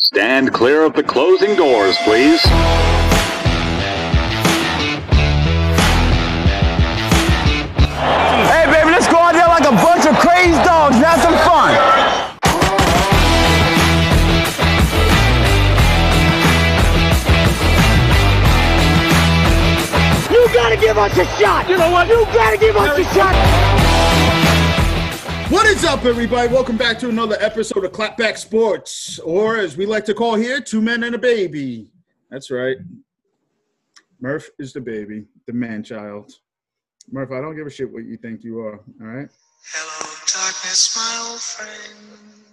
[0.00, 2.40] Stand clear of the closing doors, please.
[8.46, 11.34] Hey, baby, let's go out there like a bunch of crazy dogs and have some
[11.42, 11.74] fun.
[20.32, 21.68] You gotta give us a shot.
[21.68, 22.06] You know what?
[22.06, 23.87] You gotta give us a shot.
[25.50, 26.52] What is up, everybody?
[26.52, 30.60] Welcome back to another episode of Clapback Sports, or as we like to call here,
[30.60, 31.90] Two Men and a Baby.
[32.30, 32.76] That's right.
[34.20, 36.34] Murph is the baby, the man child.
[37.10, 39.30] Murph, I don't give a shit what you think you are, all right?
[39.72, 42.44] Hello, darkness, my old friend.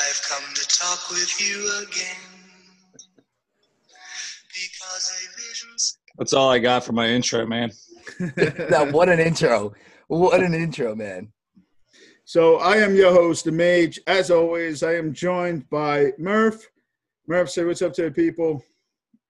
[0.00, 2.16] I've come to talk with you again.
[4.48, 7.70] Because a vision's That's all I got for my intro, man.
[8.18, 9.74] that, what an intro.
[10.10, 11.32] What an intro, man.
[12.24, 14.00] So I am your host, the Mage.
[14.08, 16.68] As always, I am joined by Murph.
[17.28, 18.60] Murph, say what's up to the people.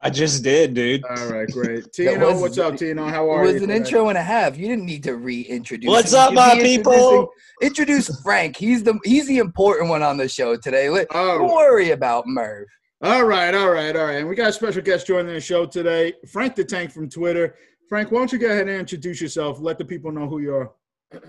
[0.01, 1.05] I just did, dude.
[1.05, 1.93] All right, great.
[1.93, 3.07] Tino, was- what's up, Tino?
[3.07, 3.51] How It are you?
[3.51, 3.77] It was an today?
[3.77, 4.57] intro and a half.
[4.57, 5.87] You didn't need to reintroduce.
[5.91, 6.21] What's him.
[6.21, 7.29] up, my people?
[7.61, 8.57] Introduce Frank.
[8.57, 10.89] He's the he's the important one on the show today.
[10.89, 11.39] Let, Oh.
[11.41, 12.67] Don't worry about Merv.
[13.03, 14.17] All right, all right, all right.
[14.21, 17.55] And we got a special guest joining the show today, Frank the Tank from Twitter.
[17.89, 19.59] Frank, why don't you go ahead and introduce yourself?
[19.61, 20.71] Let the people know who you are.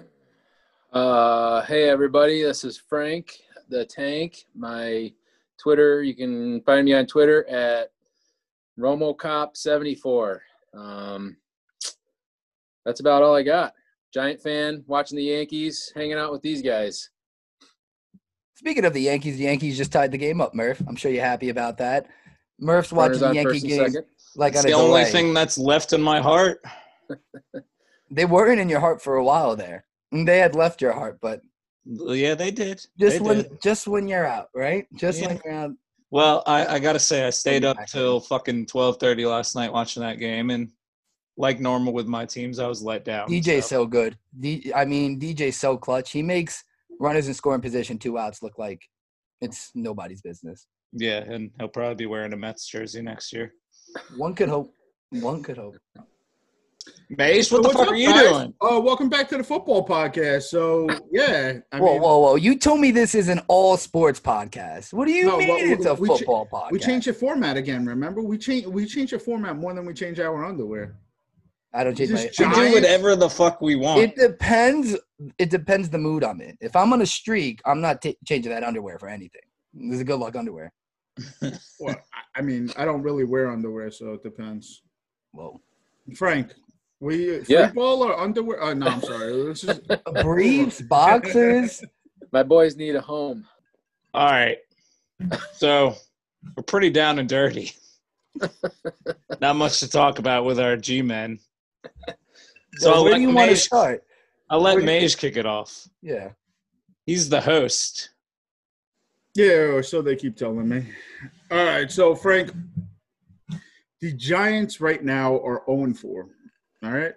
[0.94, 4.44] Uh, hey everybody, this is Frank the Tank.
[4.54, 5.14] My
[5.58, 7.92] Twitter, you can find me on Twitter at
[8.78, 10.40] RomoCop74.
[10.74, 11.38] Um,
[12.86, 13.74] that's about all I got.
[14.14, 17.09] Giant fan, watching the Yankees, hanging out with these guys.
[18.56, 20.84] Speaking of the Yankees, the Yankees just tied the game up, Murph.
[20.90, 22.08] I'm sure you're happy about that.
[22.59, 24.06] Murph's Runners watching the on Yankee game second.
[24.36, 25.12] like It's on the only delay.
[25.14, 26.62] thing that's left in my heart.
[28.12, 29.86] They weren't in your heart for a while there.
[30.12, 31.42] And They had left your heart, but
[31.86, 32.78] Yeah, they did.
[33.00, 33.62] just They when did.
[33.62, 34.86] just when you're out, right?
[34.94, 35.28] Just Yeah.
[35.30, 35.72] when you're out.
[36.12, 40.02] Well, I, I gotta say, I stayed up till fucking twelve thirty last night watching
[40.03, 40.70] that game, and
[41.38, 43.30] like normal with my teams, I was let down.
[43.30, 44.18] DJ's so- so good.
[44.38, 46.12] D, I mean, DJ's so clutch.
[46.12, 46.64] He makes
[47.00, 48.81] runners in scoring position two outs look like
[49.40, 50.68] it's nobody's business.
[50.91, 53.53] yeah, and he'll probably be wearing a Mets jersey next year.
[54.18, 54.75] One could hope.
[55.12, 55.78] One could hope.
[57.17, 58.29] Mace, what So the fuck up, are you guys?
[58.29, 58.53] doing?
[58.61, 60.44] Oh, welcome back to the football podcast.
[60.44, 61.59] So, yeah.
[61.73, 62.35] I whoa, mean, whoa, whoa!
[62.35, 64.94] You told me this is an all sports podcast.
[64.94, 66.72] What do you No, mean well, it's a we ch- football podcast?
[66.72, 68.22] we changed the format again, remember?
[68.22, 70.95] We changed we changed the format more than we change our underwear.
[71.73, 72.45] I don't change This my.
[72.47, 73.99] is We do whatever the fuck we want.
[73.99, 74.95] It depends.
[75.38, 76.57] It depends the mood I'm in.
[76.61, 79.41] If I'm on a streak, I'm not ta changing that underwear for anything.
[79.73, 80.72] This is good luck underwear.
[81.41, 84.81] Well, I- I mean, I don't really wear underwear, so it depends.
[85.33, 85.59] Whoa.
[86.16, 86.53] Frank,
[87.01, 87.72] we free Yeah.
[87.72, 88.62] ball or underwear?
[88.62, 89.44] Oh, no, I'm sorry.
[89.45, 89.79] This is
[90.22, 91.84] Briefs, boxers.
[92.31, 93.45] My boys need a home.
[94.13, 94.59] All right.
[95.53, 95.95] So
[96.56, 97.73] we're pretty down and dirty.
[99.41, 101.40] Not much to talk about with our G men.
[102.06, 102.13] So
[102.78, 104.03] So I'll where do you want to start?
[104.50, 105.88] I'll let where Mage kick it off.
[106.01, 106.29] Yeah.
[107.06, 108.11] He's the host.
[109.35, 110.85] Yeah, or so they keep telling me.
[111.50, 112.51] All right, so Frank,
[114.01, 116.28] the Giants right now are 0 4.
[116.84, 117.14] All right.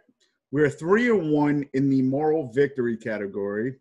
[0.50, 3.76] We're 3 and 1 in the moral victory category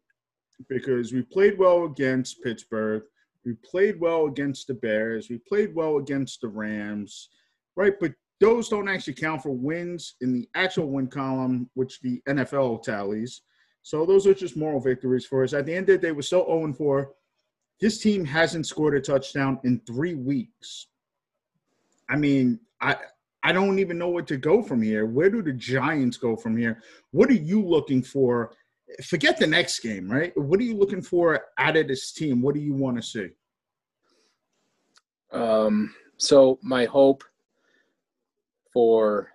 [0.69, 3.03] because we played well against Pittsburgh.
[3.45, 5.29] We played well against the Bears.
[5.29, 7.29] We played well against the Rams,
[7.75, 7.93] right?
[7.99, 12.83] But those don't actually count for wins in the actual win column, which the NFL
[12.83, 13.41] tallies.
[13.81, 15.53] So those are just moral victories for us.
[15.53, 17.13] At the end of the day, we're still 0 4
[17.83, 20.87] this team hasn't scored a touchdown in three weeks.
[22.09, 22.95] I mean, I
[23.43, 25.05] I don't even know what to go from here.
[25.05, 26.81] Where do the Giants go from here?
[27.11, 28.53] What are you looking for?
[29.03, 30.31] Forget the next game, right?
[30.37, 32.41] What are you looking for out of this team?
[32.41, 33.29] What do you want to see?
[35.33, 37.23] Um, so my hope
[38.71, 39.29] for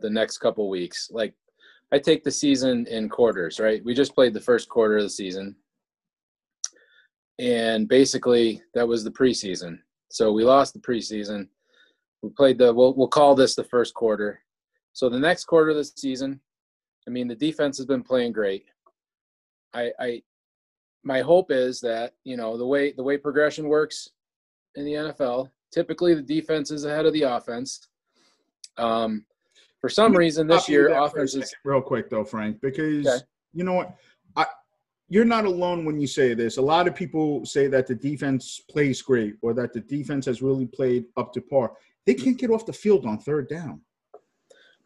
[0.00, 1.34] the next couple weeks, like
[1.92, 3.84] I take the season in quarters, right?
[3.84, 5.56] We just played the first quarter of the season.
[7.38, 9.78] And basically that was the preseason.
[10.10, 11.48] So we lost the preseason.
[12.22, 14.40] We played the we'll we'll call this the first quarter.
[14.92, 16.40] So the next quarter of the season,
[17.06, 18.66] I mean the defense has been playing great.
[19.74, 20.22] I I
[21.02, 24.10] my hope is that, you know, the way the way progression works
[24.74, 25.50] in the NFL.
[25.72, 27.88] Typically, the defense is ahead of the offense.
[28.76, 29.24] Um,
[29.80, 33.24] for some reason, this year, offense is real quick though, Frank, because Okay.
[33.54, 33.96] you know what,
[34.36, 34.46] I
[35.08, 36.58] you're not alone when you say this.
[36.58, 40.42] A lot of people say that the defense plays great or that the defense has
[40.42, 41.72] really played up to par.
[42.10, 43.82] They can't get off the field on third down.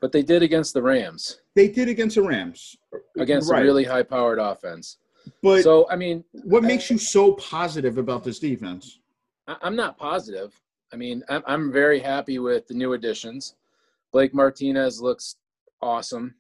[0.01, 2.77] but they did against the Rams, They did against the Rams.
[3.19, 3.63] against Right.
[3.63, 4.99] a really high-powered offense.
[5.43, 9.01] But so, I mean, what makes you so positive about this defense?
[9.47, 10.61] I- I'm not positive.
[10.93, 13.55] I mean, I'm, I'm very happy with the new additions.
[14.13, 15.37] Blake Martinez looks
[15.81, 16.35] awesome.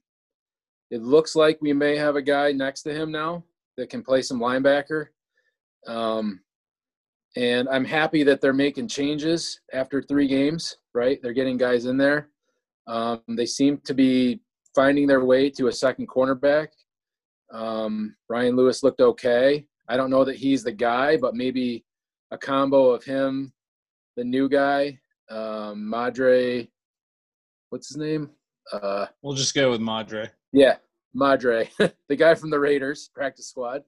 [0.90, 3.44] It looks like we may have a guy next to him now
[3.78, 5.06] that can play some linebacker.
[5.86, 6.42] Um,
[7.36, 11.18] and I'm happy that they're making changes after three games, right?
[11.22, 12.28] They're getting guys in there.
[12.86, 14.40] Um, they seem to be
[14.74, 16.68] finding their way to a second cornerback.
[17.52, 19.66] Um, Ryan Lewis looked okay.
[19.88, 21.84] I don't know that he's the guy, but maybe
[22.30, 23.52] a combo of him,
[24.16, 24.98] the new guy,
[25.30, 26.68] um, Madre,
[27.70, 28.30] what's his name?
[28.72, 30.30] Uh, We'll just go with Madre.
[30.52, 30.76] yeah,
[31.14, 31.68] Madre,
[32.08, 33.82] the guy from the Raiders practice squad.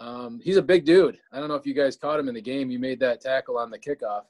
[0.00, 1.18] Um, he's a big dude.
[1.30, 2.70] I don't know if you guys caught him in the game.
[2.70, 4.22] You made that tackle on the kickoff.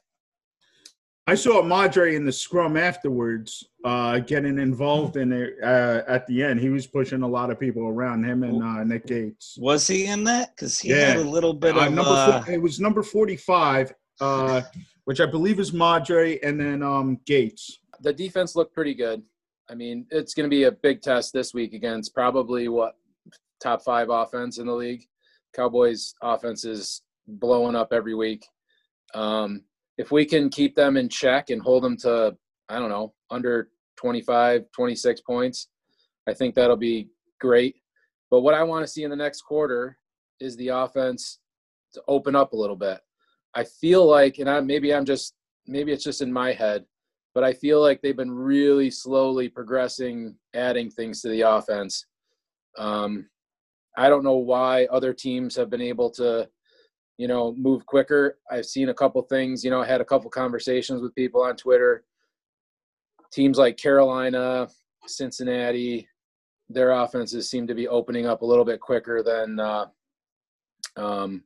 [1.27, 6.43] I saw Madre in the scrum afterwards, uh, getting involved in it uh, at the
[6.43, 6.59] end.
[6.59, 9.57] He was pushing a lot of people around him and uh, Nick Gates.
[9.61, 10.53] Was he in that?
[10.55, 11.11] Because he Yeah.
[11.11, 11.93] had a little bit Uh, of.
[11.93, 14.61] number uh, four, it was number forty-five, uh,
[15.05, 17.79] which I believe is Madre, and then um, Gates.
[18.01, 19.21] The defense looked pretty good.
[19.69, 22.95] I mean, it's going to be a big test this week against probably what
[23.61, 25.07] top five offense in the league.
[25.55, 28.45] Cowboys offense is blowing up every week.
[29.13, 29.63] Um,
[29.97, 32.35] if we can keep them in check and hold them to,
[32.69, 35.67] I don't know, under 25, 26 points,
[36.27, 37.09] I think that'll be
[37.39, 37.75] great.
[38.29, 39.97] But what I want to see in the next quarter
[40.39, 41.39] is the offense
[41.93, 42.99] to open up a little bit.
[43.53, 45.33] I feel like, and I maybe I'm just
[45.67, 46.85] maybe it's just in my head,
[47.35, 52.05] but I feel like they've been really slowly progressing, adding things to the offense.
[52.77, 53.27] Um,
[53.97, 56.49] I don't know why other teams have been able to,
[57.17, 58.37] you know, move quicker.
[58.49, 61.55] I've seen a couple things, you know, I had a couple conversations with people on
[61.55, 62.03] Twitter.
[63.31, 64.67] Teams like Carolina,
[65.07, 66.07] Cincinnati,
[66.69, 69.85] their offenses seem to be opening up a little bit quicker than uh,
[70.97, 71.43] um,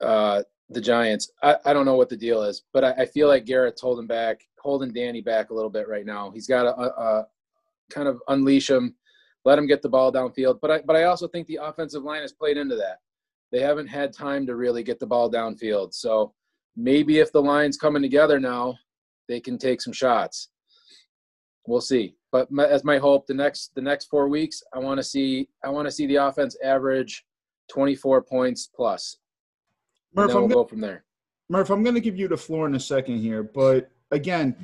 [0.00, 1.30] uh, the Giants.
[1.42, 4.06] I, I don't know what the deal is, but I, I feel like Garrett's holding
[4.06, 6.30] back, holding Danny back a little bit right now.
[6.30, 7.24] He's got to uh, uh,
[7.90, 8.94] kind of unleash him,
[9.48, 10.58] let him get the ball downfield.
[10.60, 12.98] But I, but I also think the offensive line has played into that.
[13.50, 15.94] They haven't had time to really get the ball downfield.
[15.94, 16.34] So
[16.76, 18.76] maybe if the line's coming together now,
[19.26, 20.50] they can take some shots.
[21.66, 22.14] We'll see.
[22.30, 25.48] But my, as my hope, the next the next four weeks, I want to see
[25.64, 27.24] I want to see the offense average
[27.70, 29.16] 24 points plus.
[30.14, 31.04] Murph, then I'm we'll gonna, go from there.
[31.48, 34.54] Murph, I'm going to give you the floor in a second here, but again,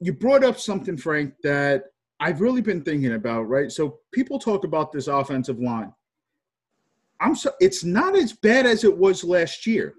[0.00, 1.91] you brought up something, Frank, that
[2.22, 3.48] I've really been thinking about.
[3.48, 5.92] Right, so people talk about this offensive line.
[7.20, 9.94] I'm so it's not as bad as it was last year.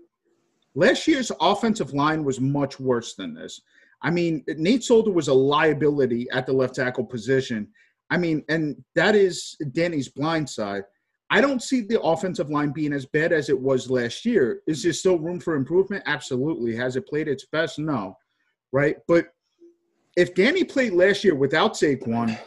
[0.73, 3.61] Last year's offensive line was much worse than this.
[4.01, 7.67] I mean, Nate Solder was a liability at the left tackle position.
[8.09, 10.83] I mean, and that is Danny's blind side.
[11.29, 14.61] I don't see the offensive line being as bad as it was last year.
[14.67, 16.03] Is there still room for improvement?
[16.05, 16.75] Absolutely.
[16.75, 17.79] Has it played its best?
[17.79, 18.17] No.
[18.71, 18.97] Right.
[19.07, 19.27] But
[20.15, 22.37] if Danny played last year without Saquon,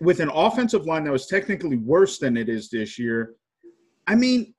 [0.00, 3.34] with an offensive line that was technically worse than it is this year,
[4.06, 4.54] I mean,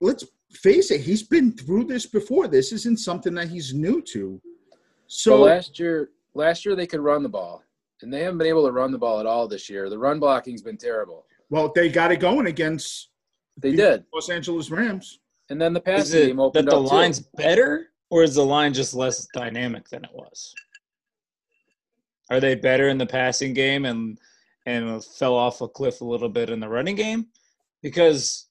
[0.00, 2.46] let's face it, he's been through this before.
[2.48, 4.40] This isn't something that he's new to.
[5.06, 7.62] So So last year, last year they could run the ball,
[8.02, 9.88] and they haven't been able to run the ball at all this year.
[9.88, 11.24] The run blocking's been terrible.
[11.50, 13.08] well, they got it going against
[13.58, 15.20] They the did, Los Angeles Rams.
[15.50, 16.94] and then the Is passing it game that the up too.
[16.94, 20.54] line's better, or is the line just less dynamic than it was?
[22.30, 24.18] Are they better in the passing game and
[24.66, 27.26] and fell off a cliff a little bit in the running game?
[27.82, 28.48] Because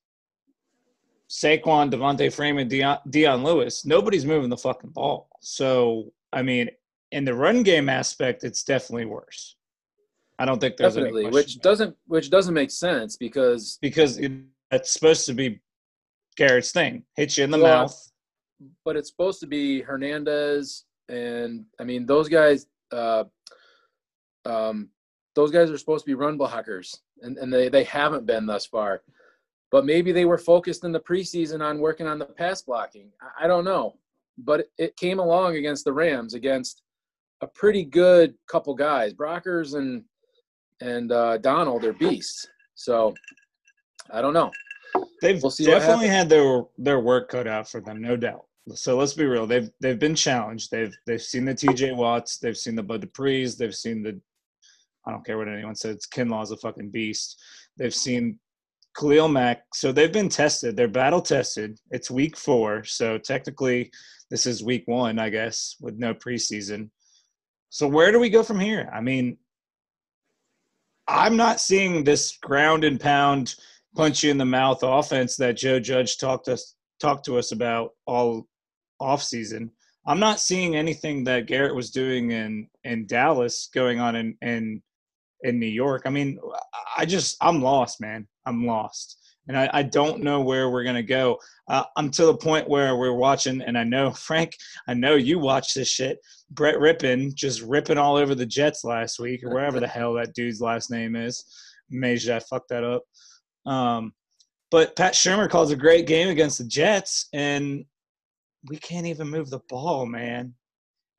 [1.29, 5.29] Saquon, Devonta Freeman, Dion, Dion Lewis, nobody's moving the fucking ball.
[5.41, 6.69] So I mean,
[7.11, 9.55] in the run game aspect, it's definitely worse.
[10.39, 14.17] I don't think there's definitely, any which question doesn't which doesn't make sense because because
[14.17, 14.31] it,
[14.69, 15.61] that's supposed to be
[16.35, 17.03] Garrett's thing.
[17.15, 18.11] Hit you in the Well, mouth.
[18.83, 23.25] but it's supposed to be Hernandez and I mean those guys uh
[24.45, 24.89] um
[25.35, 28.65] those guys are supposed to be run blockers and, and they, they haven't been thus
[28.65, 29.01] far.
[29.71, 33.09] But maybe they were focused in the preseason on working on the pass blocking.
[33.21, 33.93] I, I don't know.
[34.37, 36.81] But it, it came along against the Rams against
[37.41, 39.13] a pretty good couple guys.
[39.13, 40.03] Brockers and
[40.81, 42.47] and uh, Donald are beasts.
[42.75, 43.13] So
[44.11, 44.51] I don't know.
[45.21, 48.45] They've We'll see definitely had their their work cut out for them, no doubt.
[48.73, 49.47] So let's be real.
[49.47, 50.71] They've they've been challenged.
[50.71, 51.93] They've they've seen the T.J.
[51.93, 52.37] Watts.
[52.37, 53.57] They've seen the Bud Dupree's.
[53.57, 54.19] They've seen the
[55.05, 56.05] I don't care what anyone says.
[56.05, 57.41] Kinlaw's a fucking beast.
[57.77, 58.39] They've seen
[58.97, 59.63] Khalil Mack.
[59.73, 60.75] So they've been tested.
[60.75, 61.79] They're battle tested.
[61.91, 62.83] It's week four.
[62.83, 63.91] So technically,
[64.29, 66.89] this is week one, I guess, with no preseason.
[67.69, 68.89] So where do we go from here?
[68.93, 69.37] I mean,
[71.07, 73.55] I'm not seeing this ground and pound,
[73.95, 77.91] punch you in the mouth offense that Joe Judge talked us talked to us about
[78.05, 78.47] all
[78.99, 79.71] off season.
[80.05, 84.81] I'm not seeing anything that Garrett was doing in in Dallas going on in in
[85.43, 86.03] in New York.
[86.05, 86.39] I mean,
[86.97, 88.27] I just I'm lost, man.
[88.45, 89.17] I'm lost,
[89.47, 91.39] and I, I don't know where we're gonna go.
[91.67, 94.55] Uh, I'm to the point where we're watching, and I know Frank,
[94.87, 96.19] I know you watch this shit.
[96.51, 100.33] Brett Rypien just ripping all over the Jets last week, or wherever the hell that
[100.33, 101.43] dude's last name is.
[101.89, 103.03] Major, I fucked that up.
[103.65, 104.13] Um,
[104.69, 107.83] but Pat Shurmur calls a great game against the Jets, and
[108.69, 110.53] we can't even move the ball, man.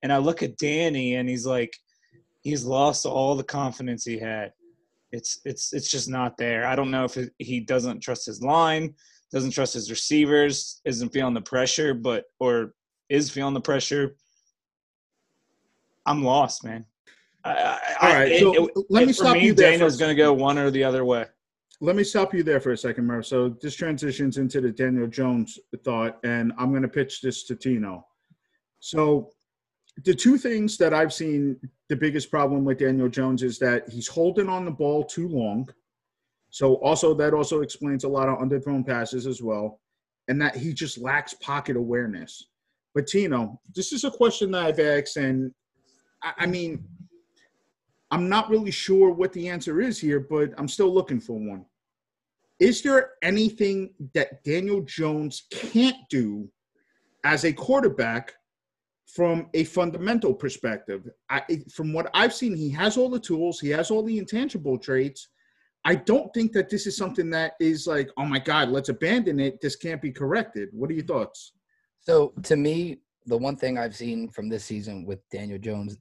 [0.02, 1.76] And I look at Danny, and he's like,
[2.42, 4.52] he's lost all the confidence he had.
[5.12, 6.66] It's it's it's just not there.
[6.66, 8.94] I don't know if it, he doesn't trust his line,
[9.32, 12.74] doesn't trust his receivers, isn't feeling the pressure, but or
[13.08, 14.16] is feeling the pressure.
[16.06, 16.84] I'm lost, man.
[17.44, 19.96] I, I, All right, I, so it- let it- me stop me, you there Daniel's
[19.98, 21.26] going to go one or the other way.
[21.80, 23.26] Let me stop you there for a second, Murph.
[23.26, 27.56] So this transitions into the Daniel Jones thought, and I'm going to pitch this to
[27.56, 28.06] Tino.
[28.78, 29.30] So
[30.04, 31.56] the two things that I've seen
[31.88, 35.68] the biggest problem with Daniel Jones is that he's holding on the ball too long.
[36.50, 39.80] So also that also explains a lot of underthrown passes as well,
[40.28, 42.48] and that he just lacks pocket awareness.
[42.94, 45.52] But Tino, this is a question that I've asked, and
[46.22, 46.84] I, I mean,
[48.10, 51.64] I'm not really sure what the answer is here, but I'm still looking for one.
[52.60, 56.48] Is there anything that Daniel Jones can't do
[57.24, 58.34] as a quarterback
[59.14, 61.08] from a fundamental perspective?
[61.28, 61.42] I,
[61.72, 65.28] from what I've seen, he has all the tools, he has all the intangible traits.
[65.84, 69.40] I don't think that this is something that is like, oh my God, let's abandon
[69.40, 69.60] it.
[69.60, 70.68] This can't be corrected.
[70.72, 71.52] What are your thoughts?
[72.00, 75.96] So to me, the one thing I've seen from this season with Daniel Jones,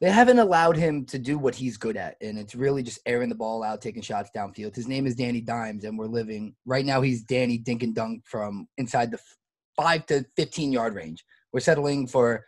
[0.00, 3.28] they haven't allowed him to do what he's good at, and it's really just airing
[3.28, 4.74] the ball out, taking shots downfield.
[4.74, 7.00] His name is Danny Dimes, and we're living right now.
[7.00, 9.20] He's Danny Dink and Dunk from inside the
[9.76, 11.24] five to fifteen yard range.
[11.54, 12.44] We're settling for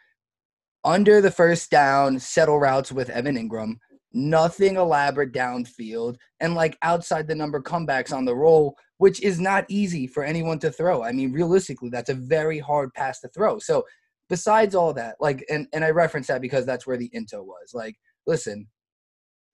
[0.85, 3.77] under the first down, settle routes with Evan Engram.
[4.13, 9.65] Nothing elaborate downfield, and like outside the number comebacks on the roll, which is not
[9.69, 11.05] easy for anyone to throw.
[11.05, 13.61] I mean, realistically, that's a very hard pass to throw.
[13.61, 13.85] So
[14.29, 17.75] besides all that, like, and, and I reference that because that's where the into was.
[17.75, 17.95] Like,
[18.27, 18.67] listen,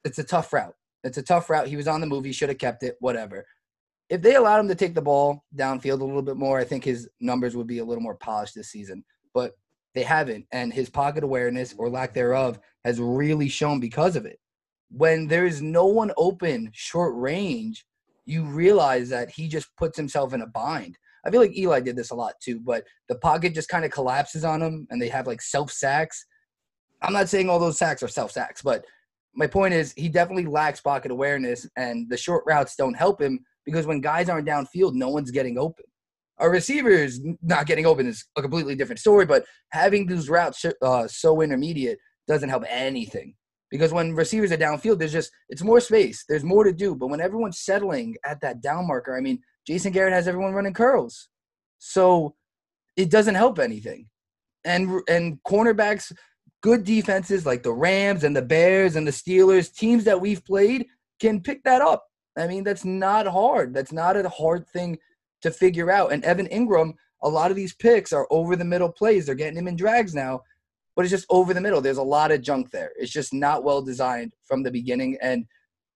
[0.05, 0.75] it's a tough route.
[1.05, 1.67] It's a tough route.
[1.67, 2.25] He was on the move.
[2.25, 3.45] He should have kept it, whatever.
[4.09, 6.85] If they allowed him to take the ball downfield a little bit more, I think
[6.85, 9.05] his numbers would be a little more polished this season.
[9.35, 9.53] But
[9.95, 10.47] they haven't.
[10.53, 14.39] And his pocket awareness or lack thereof has really shown because of it.
[14.91, 17.85] When there's no one open short range,
[18.25, 20.97] you realize that he just puts himself in a bind.
[21.25, 23.91] I feel like Eli did this a lot too, but the pocket just kind of
[23.91, 26.25] collapses on him and they have like self sacks.
[27.01, 28.85] I'm not saying all those sacks are self sacks, but
[29.35, 33.41] my point is he definitely lacks pocket awareness and the short routes don't help him
[33.65, 35.85] because when guys aren't downfield, no one's getting open.
[36.43, 41.07] Our receivers not getting open is a completely different story, but having those routes uh,
[41.07, 43.35] so intermediate doesn't help anything
[43.73, 46.25] because when receivers are downfield, there's just it's more space.
[46.29, 46.95] There's more to do.
[46.95, 50.75] But when everyone's settling at that down marker, I mean, Jason Garrett has everyone running
[50.75, 51.29] curls,
[51.79, 52.35] so
[52.97, 54.09] it doesn't help anything.
[54.65, 56.13] And and cornerbacks,
[56.61, 60.87] good defenses like the Rams and the Bears and the Steelers, teams that we've played
[61.19, 62.05] can pick that up.
[62.37, 63.75] I mean, that's not hard.
[63.75, 64.99] That's not a hard thing
[65.43, 66.13] to figure out.
[66.13, 69.27] And Evan Engram, a lot of these picks are over the middle plays.
[69.27, 70.43] They're getting him in drags now
[70.95, 71.81] but it's just over the middle.
[71.81, 72.93] There's a lot of junk there.
[72.97, 75.17] It's just not well designed from the beginning.
[75.23, 75.47] And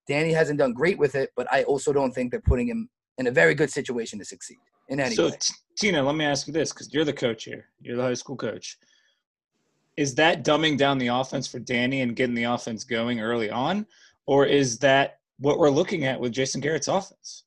[0.09, 2.89] Danny hasn't done great with it, but I also don't think they're putting him
[3.19, 5.37] in a very good situation to succeed in any So, way.
[5.39, 7.67] T- Tina, let me ask you this because you're the coach here.
[7.81, 8.79] You're the high school coach.
[9.97, 13.87] Is that dumbing down the offense for Danny and getting the offense going early on?
[14.27, 17.45] Or is that what we're looking at with Jason Garrett's offense?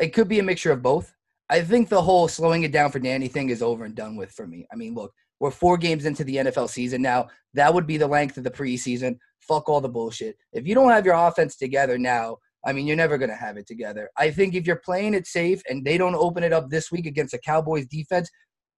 [0.00, 1.12] It could be a mixture of both.
[1.52, 4.32] I think the whole slowing it down for Danny thing is over and done with
[4.32, 4.66] for me.
[4.72, 7.28] I mean, look, we're four games into the NFL season now.
[7.54, 9.18] That would be the length of the preseason.
[9.40, 10.36] Fuck all the bullshit.
[10.52, 13.56] If you don't have your offense together now, I mean, you're never going to have
[13.58, 14.08] it together.
[14.16, 17.06] I think if you're playing it safe and they don't open it up this week
[17.06, 18.30] against a Cowboys defense,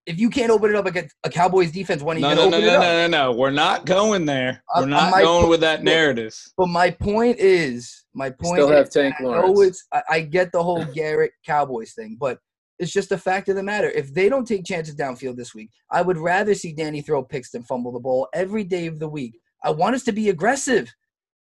[0.06, 2.50] if you can't open it up against a Cowboys defense, when are you No, going
[2.50, 3.10] no, to no, open no, it no, up?
[3.10, 3.38] no, no.
[3.38, 4.62] We're not going there.
[4.74, 6.34] Uh, We're not my going point- with that narrative.
[6.56, 9.60] But my point is, my point still have Tank I know Lawrence.
[9.60, 12.38] it's, I, I get the whole Garrett Cowboys thing, but
[12.78, 13.90] it's just a fact of the matter.
[13.90, 17.50] If they don't take chances downfield this week, I would rather see Danny throw picks
[17.50, 19.38] than fumble the ball every day of the week.
[19.62, 20.92] I want us to be aggressive.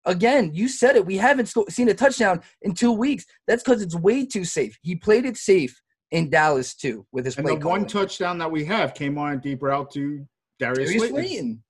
[0.05, 1.05] Again, you said it.
[1.05, 3.25] We haven't sco- seen a touchdown in two weeks.
[3.47, 4.77] That's because it's way too safe.
[4.81, 8.51] He played it safe in Dallas too with his And play the one touchdown that
[8.51, 10.25] we have came on a deep route to
[10.59, 11.15] Darius, Darius Slayton.
[11.15, 11.63] Slayton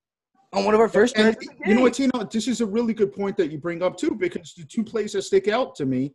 [0.54, 1.94] on one of our first And the you know what.
[1.94, 2.24] Tino?
[2.24, 5.14] This is a really good point that you bring up too, because the two plays
[5.14, 6.14] that stick out to me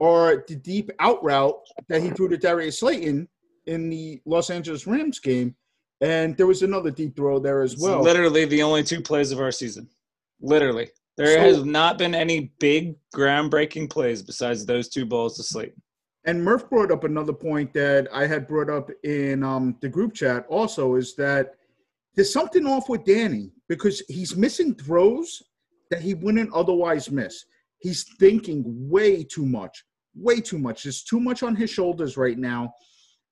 [0.00, 3.28] are the deep out route that he threw to Darius Slayton
[3.66, 5.54] in the Los Angeles Rams game,
[6.00, 8.02] and there was another deep throw there as It's well.
[8.02, 9.88] literally the only two plays of our season.
[10.40, 10.88] Literally.
[11.16, 15.82] There So- has not been any big groundbreaking plays besides those two balls to Slayton.
[16.24, 20.14] And Murph brought up another point that I had brought up in um, the group
[20.14, 21.54] chat also is that
[22.14, 25.42] there's something off with Danny because he's missing throws
[25.90, 27.44] that he wouldn't otherwise miss.
[27.80, 29.84] He's thinking way too much,
[30.14, 30.82] way too much.
[30.82, 32.72] There's too much on his shoulders right now.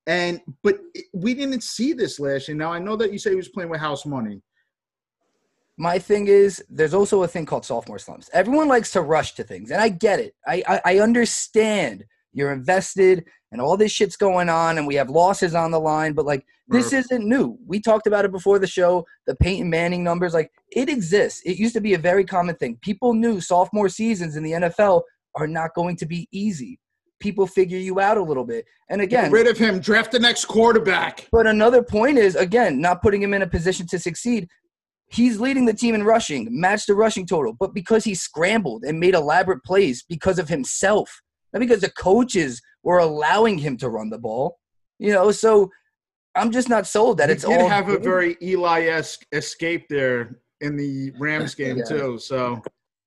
[0.06, 0.78] And but
[1.12, 2.56] we didn't see this last year.
[2.56, 4.40] Now I know that you say he was playing with house money.
[5.78, 8.30] My thing is, there's also a thing called sophomore slumps.
[8.32, 10.34] Everyone likes to rush to things, and I get it.
[10.46, 15.10] I, I, I understand you're invested and all this shit's going on, and we have
[15.10, 17.56] losses on the line, but like this isn't new.
[17.66, 19.06] We talked about it before the show.
[19.26, 21.42] The Peyton Manning numbers, like it exists.
[21.44, 22.78] It used to be a very common thing.
[22.82, 25.02] People knew sophomore seasons in the NFL
[25.36, 26.78] are not going to be easy.
[27.20, 29.78] People figure you out a little bit, and again, Get rid of him.
[29.80, 31.26] Draft the next quarterback.
[31.32, 34.46] but another point is, again, not putting him in a position to succeed.
[35.08, 38.98] He's leading the team in rushing, matched the rushing total, but because he scrambled and
[39.00, 44.10] made elaborate plays because of himself, not because the coaches were allowing him to run
[44.10, 44.58] the ball.
[44.98, 45.70] You know, so
[46.34, 50.40] I'm just not sold that He it's did all have a very Eli-esque escape there
[50.60, 51.84] in the Rams game Yeah.
[51.84, 52.18] too.
[52.18, 52.60] So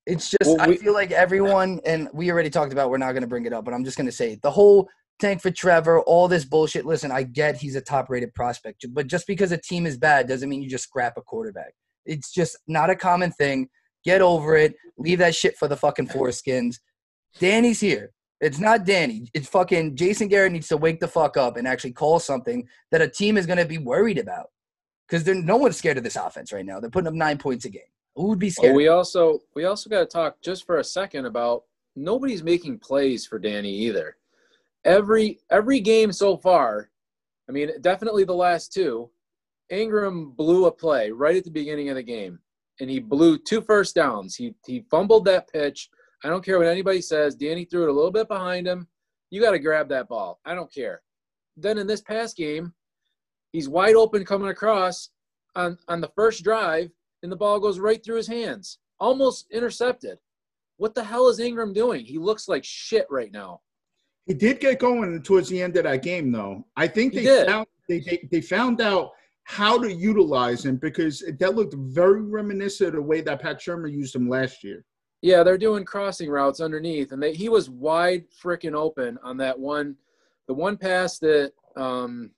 [0.09, 2.89] It's just Well, I feel like everyone, and we already talked about.
[2.89, 4.89] We're not going to bring it up, but I'm just going to say the whole
[5.19, 6.85] tank for Trevor, all this bullshit.
[6.85, 10.49] Listen, I get he's a top-rated prospect, but just because a team is bad doesn't
[10.49, 11.73] mean you just scrap a quarterback.
[12.05, 13.69] It's just not a common thing.
[14.03, 14.75] Get over it.
[14.97, 16.77] Leave that shit for the fucking foreskins.
[17.39, 18.11] Danny's here.
[18.41, 19.29] It's not Danny.
[19.33, 23.01] It's fucking Jason Garrett needs to wake the fuck up and actually call something that
[23.01, 24.47] a team is going to be worried about.
[25.07, 26.79] Because no one's scared of this offense right now.
[26.79, 27.81] They're putting up nine points a game.
[28.19, 28.71] Who would be oh, scared?
[28.71, 31.63] Well, we also we also got to talk just for a second about
[31.95, 34.17] nobody's making plays for Danny either.
[34.83, 36.89] Every every game so far,
[37.47, 39.09] I mean, definitely the last two,
[39.71, 42.39] Engram blew a play right at the beginning of the game,
[42.81, 44.35] and he blew two first downs.
[44.35, 45.89] He he fumbled that pitch.
[46.21, 47.35] I don't care what anybody says.
[47.35, 48.89] Danny threw it a little bit behind him.
[49.29, 50.41] You got to grab that ball.
[50.43, 51.03] I don't care.
[51.55, 52.73] Then in this past game,
[53.53, 55.07] he's wide open coming across
[55.55, 56.91] on on the first drive
[57.23, 60.19] and the ball goes right through his hands, almost intercepted.
[60.77, 62.05] What the hell is Engram doing?
[62.05, 63.61] He looks like shit right now.
[64.25, 66.65] he did get going towards the end of that game, though.
[66.77, 69.11] I think they found they, they they found out
[69.43, 73.91] how to utilize him because that looked very reminiscent of the way that Pat Shurmur
[73.91, 74.85] used him last year.
[75.21, 79.59] Yeah, they're doing crossing routes underneath, and they, he was wide freaking open on that
[79.59, 79.95] one,
[80.47, 82.31] the one pass that um,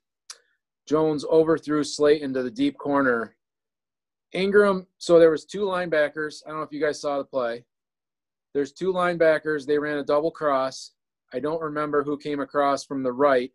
[0.88, 3.36] Jones overthrew Slayton to the deep corner.
[4.34, 4.86] Engram.
[4.98, 6.42] So there was two linebackers.
[6.44, 7.64] I don't know if you guys saw the play.
[8.54, 9.66] There's two linebackers.
[9.66, 10.92] They ran a double cross.
[11.32, 13.50] I don't remember who came across from the right,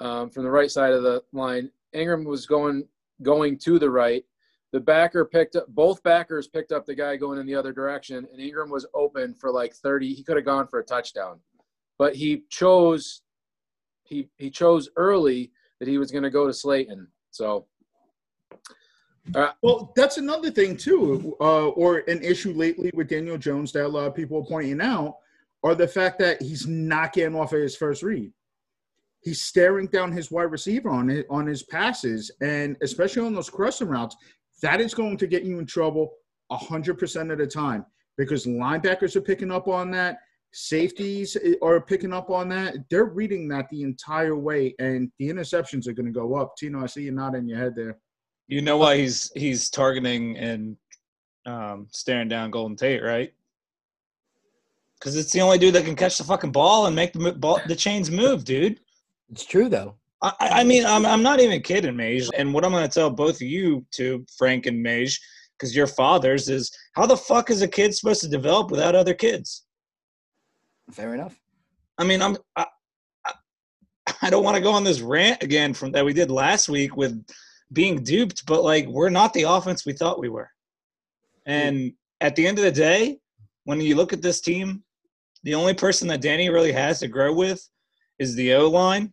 [0.00, 1.70] um, from the right side of the line.
[1.94, 2.86] Engram was going
[3.22, 4.24] going to the right.
[4.72, 8.26] The backer picked up both backers picked up the guy going in the other direction,
[8.30, 10.12] and Engram was open for like 30.
[10.12, 11.38] He could have gone for a touchdown,
[11.98, 13.22] but he chose
[14.02, 17.06] he he chose early that he was going to go to Slayton.
[17.30, 17.66] So
[19.62, 23.88] Well, that's another thing too, uh, or an issue lately with Daniel Jones that a
[23.88, 25.16] lot of people are pointing out,
[25.62, 28.32] are the fact that he's not getting off of his first read.
[29.22, 33.48] He's staring down his wide receiver on it, on his passes, and especially on those
[33.48, 34.16] crossing routes,
[34.60, 36.12] that is going to get you in trouble
[36.50, 37.84] hundred percent of the time
[38.16, 40.18] because linebackers are picking up on that,
[40.52, 42.76] safeties are picking up on that.
[42.90, 46.54] They're reading that the entire way, and the interceptions are going to go up.
[46.56, 47.98] Tino, I see you nodding your head there.
[48.46, 50.76] You know why he's he's targeting and
[51.46, 53.32] um, staring down Golden Tate, right?
[54.98, 57.60] Because it's the only dude that can catch the fucking ball and make the ball,
[57.66, 58.80] the chains move, dude.
[59.30, 59.96] It's true though.
[60.22, 62.28] I, I mean, I'm I'm not even kidding, Mage.
[62.36, 65.20] And what I'm going to tell both of you two, Frank and Mage,
[65.58, 69.14] because you're fathers, is how the fuck is a kid supposed to develop without other
[69.14, 69.64] kids?
[70.92, 71.38] Fair enough.
[71.98, 72.66] I mean, I'm I,
[73.26, 73.32] I,
[74.22, 76.96] I don't want to go on this rant again from that we did last week
[76.96, 77.22] with
[77.74, 80.48] being duped, but like we're not the offense we thought we were.
[81.46, 83.18] And at the end of the day,
[83.64, 84.82] when you look at this team,
[85.42, 87.66] the only person that Danny really has to grow with
[88.18, 89.12] is the O line,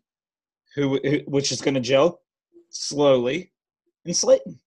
[0.76, 2.22] who, who which is going to gel
[2.70, 3.52] slowly,
[4.06, 4.60] and Slayton.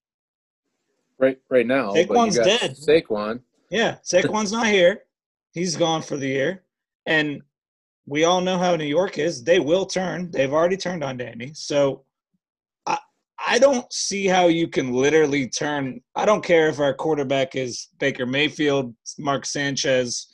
[1.18, 2.76] right right now, Saquon's dead.
[2.76, 3.40] Saquon.
[3.70, 5.02] Yeah, Saquon's not here.
[5.52, 6.64] He's gone for the year.
[7.06, 7.42] And
[8.06, 9.42] we all know how New York is.
[9.42, 10.30] They will turn.
[10.30, 11.52] They've already turned on Danny.
[11.54, 12.04] So
[13.46, 16.00] I don't see how you can literally turn.
[16.14, 20.28] I don't care if our quarterback is Baker Mayfield, Mark Sanchez.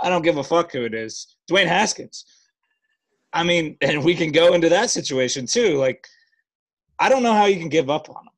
[0.00, 1.36] I don't give a fuck who it is.
[1.50, 2.24] Dwayne Haskins.
[3.32, 5.76] I mean, and we can go into that situation too.
[5.76, 6.06] Like,
[6.98, 8.34] I don't know how you can give up on them.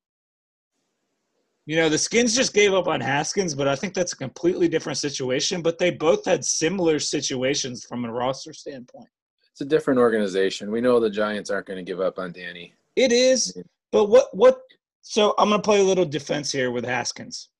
[1.64, 4.66] You know, the Skins just gave up on Haskins, but I think that's a completely
[4.66, 5.62] different situation.
[5.62, 9.08] But they both had similar situations from a roster standpoint.
[9.52, 10.72] It's a different organization.
[10.72, 12.74] We know the Giants aren't going to give up on Danny.
[12.96, 13.56] It is,
[13.92, 14.58] but what what?
[15.02, 17.50] So I'm gonna play a little defense here with Haskins.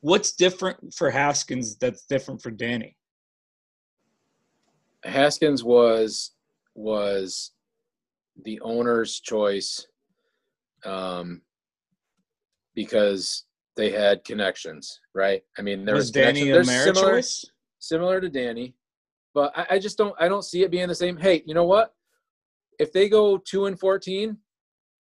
[0.00, 2.96] What's different for Haskins that's different for Danny?
[5.04, 6.32] Haskins was
[6.74, 7.52] was
[8.44, 9.86] the owner's choice
[10.84, 11.42] um,
[12.74, 13.44] because
[13.76, 15.42] they had connections, right?
[15.58, 17.44] I mean, there Was was, Danny a similar, choice?
[17.78, 18.74] similar to Danny,
[19.34, 21.16] but I, I just don't I don't see it being the same.
[21.16, 21.94] Hey, you know what?
[22.78, 24.36] If they go two and fourteen,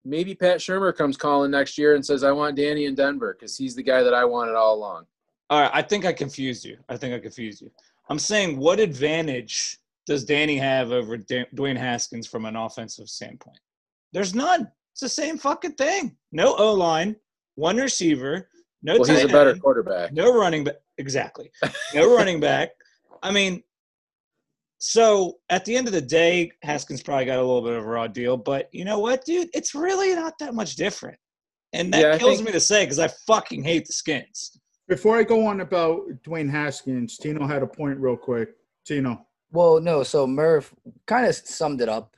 [0.05, 3.57] maybe Pat Shurmur comes calling next year and says, "I want Danny in Denver because
[3.57, 5.07] he's the guy that I wanted all along."
[5.51, 6.79] All right, I think I confused you.
[6.89, 7.71] I think I confused you.
[8.09, 13.59] I'm saying, what advantage does Danny have over Da- Dwayne Haskins from an offensive standpoint?
[14.13, 14.71] There's none.
[14.93, 16.17] It's the same fucking thing.
[16.33, 17.17] No O line,
[17.55, 18.49] one receiver,
[18.83, 20.13] no Well, he's a better end, quarterback.
[20.13, 20.77] no running back.
[20.99, 21.51] Exactly,
[21.95, 22.71] no running back.
[23.23, 23.63] I mean,
[24.83, 27.87] so at the end of the day, Haskins probably got a little bit of a
[27.87, 29.51] raw deal, but you know what, dude?
[29.53, 31.19] It's really not that much different,
[31.75, 34.59] and that Yeah, kills think- me to say because I fucking hate the Skins.
[34.89, 38.49] Before I go on about Dwayne Haskins, Tino had a point real quick.
[38.87, 39.25] Tino.
[39.53, 40.03] Well, no.
[40.03, 40.75] So Murph
[41.07, 42.17] kind of summed it up.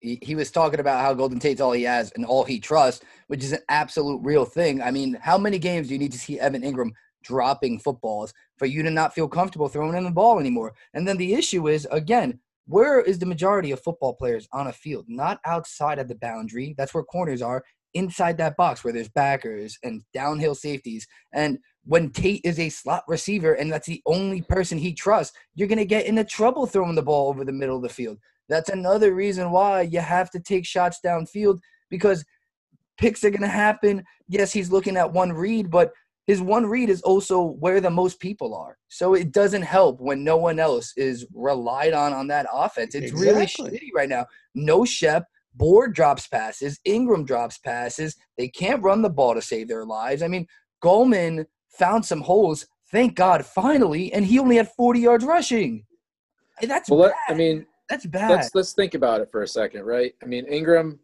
[0.00, 3.04] He, he was talking about how Golden Tate's all he has and all he trusts,
[3.28, 4.82] which is an absolute real thing.
[4.82, 6.90] I mean, how many games do you need to see Evan Engram
[7.22, 10.74] dropping footballs for you to not feel comfortable throwing in the ball anymore?
[10.94, 14.72] And then the issue is, again, where is the majority of football players on a
[14.72, 15.06] field?
[15.08, 16.74] Not outside of the boundary.
[16.78, 17.64] That's where corners are.
[17.94, 21.06] Inside that box where there's backers and downhill safeties.
[21.32, 25.66] And when Tate is a slot receiver and that's the only person he trusts, you're
[25.66, 28.18] going to get into trouble throwing the ball over the middle of the field.
[28.48, 32.24] That's another reason why you have to take shots downfield because
[32.98, 34.04] picks are going to happen.
[34.28, 35.92] Yes, he's looking at one read, but
[36.30, 38.78] his one read is also where the most people are.
[38.86, 42.94] So it doesn't help when no one else is relied on on that offense.
[42.94, 44.26] It's really shitty right now.
[44.54, 45.24] No Shep.
[45.56, 46.78] Board drops passes.
[46.86, 48.14] Engram drops passes.
[48.38, 50.22] They can't run the ball to save their lives.
[50.22, 50.46] I mean,
[50.80, 52.64] Gallman found some holes.
[52.92, 55.84] Thank God, finally, and he only had 40 yards rushing.
[56.62, 57.14] That's Well, bad.
[57.28, 58.30] I mean, That's bad.
[58.30, 60.14] let's let's think about it for a second, right?
[60.22, 61.00] I mean, Engram,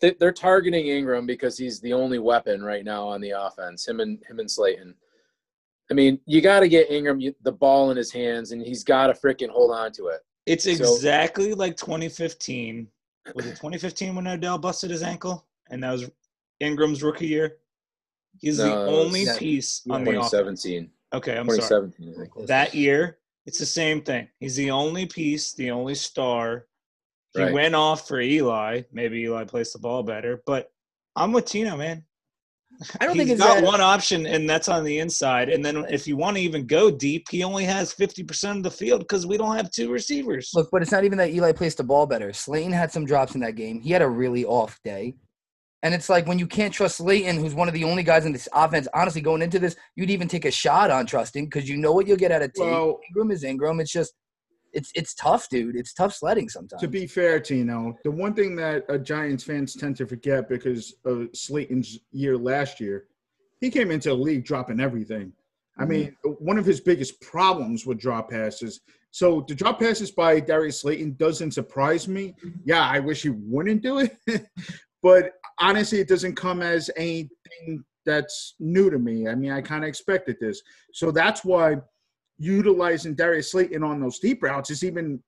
[0.00, 3.86] they're targeting Engram because he's the only weapon right now on the offense.
[3.86, 4.94] Him and him and Slayton.
[5.90, 9.06] I mean, you got to get Engram the ball in his hands, and he's got
[9.08, 10.20] to freaking hold on to it.
[10.46, 12.88] It's So- exactly like 2015.
[13.34, 15.46] Was it 2015 when Odell busted his ankle?
[15.70, 16.10] And that was
[16.62, 17.58] Engram's rookie year?
[18.40, 20.30] He's the only piece on the offense.
[20.30, 21.58] 2017, Okay, I'm sorry.
[21.58, 22.42] 2017.
[22.42, 22.46] I.
[22.46, 24.28] That year, it's the same thing.
[24.40, 26.66] He's the only piece, the only star.
[27.34, 27.52] He Right.
[27.52, 28.82] went off for Eli.
[28.92, 30.68] Maybe Eli plays the ball better, but
[31.16, 32.04] I'm with Tino, man.
[33.00, 33.64] I don't He's think it's got that.
[33.64, 35.48] one option, and that's on the inside.
[35.48, 38.70] And then if you want to even go deep, he only has 50% of the
[38.70, 40.50] field because we don't have two receivers.
[40.54, 42.32] Look, but it's not even that Eli plays the ball better.
[42.32, 43.80] Slayton had some drops in that game.
[43.80, 45.14] He had a really off day.
[45.82, 48.32] And it's like when you can't trust Slayton, who's one of the only guys in
[48.32, 51.76] this offense, honestly, going into this, you'd even take a shot on trusting because you
[51.76, 52.64] know what you'll get out of Tate.
[52.66, 53.80] Well- Engram is Engram.
[53.80, 54.12] It's just,
[54.78, 55.74] it's it's tough, dude.
[55.74, 56.80] It's tough sledding sometimes.
[56.80, 60.94] To be fair, Tino, the one thing that uh, Giants fans tend to forget because
[61.04, 63.06] of Slayton's year last year,
[63.60, 65.32] he came into the league dropping everything.
[65.80, 68.80] I mean, one of his biggest problems with drop passes.
[69.12, 72.34] So the drop passes by Darius Slayton doesn't surprise me.
[72.64, 74.16] Yeah, I wish he wouldn't do it,
[75.02, 79.28] but honestly, it doesn't come as anything that's new to me.
[79.28, 80.62] I mean, I kind of expected this,
[80.92, 81.76] so that's why
[82.38, 85.22] utilizing Darius Slayton on those deep routes is even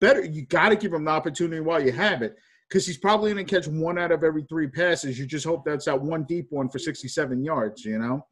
[0.00, 0.24] better.
[0.24, 2.36] You got to give him the opportunity while you have it
[2.68, 5.18] because he's probably going to catch one out of every three passes.
[5.18, 8.26] You just hope that's that one deep one for 67 yards, you know?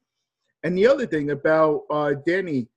[0.63, 2.69] And the other thing about uh, Danny,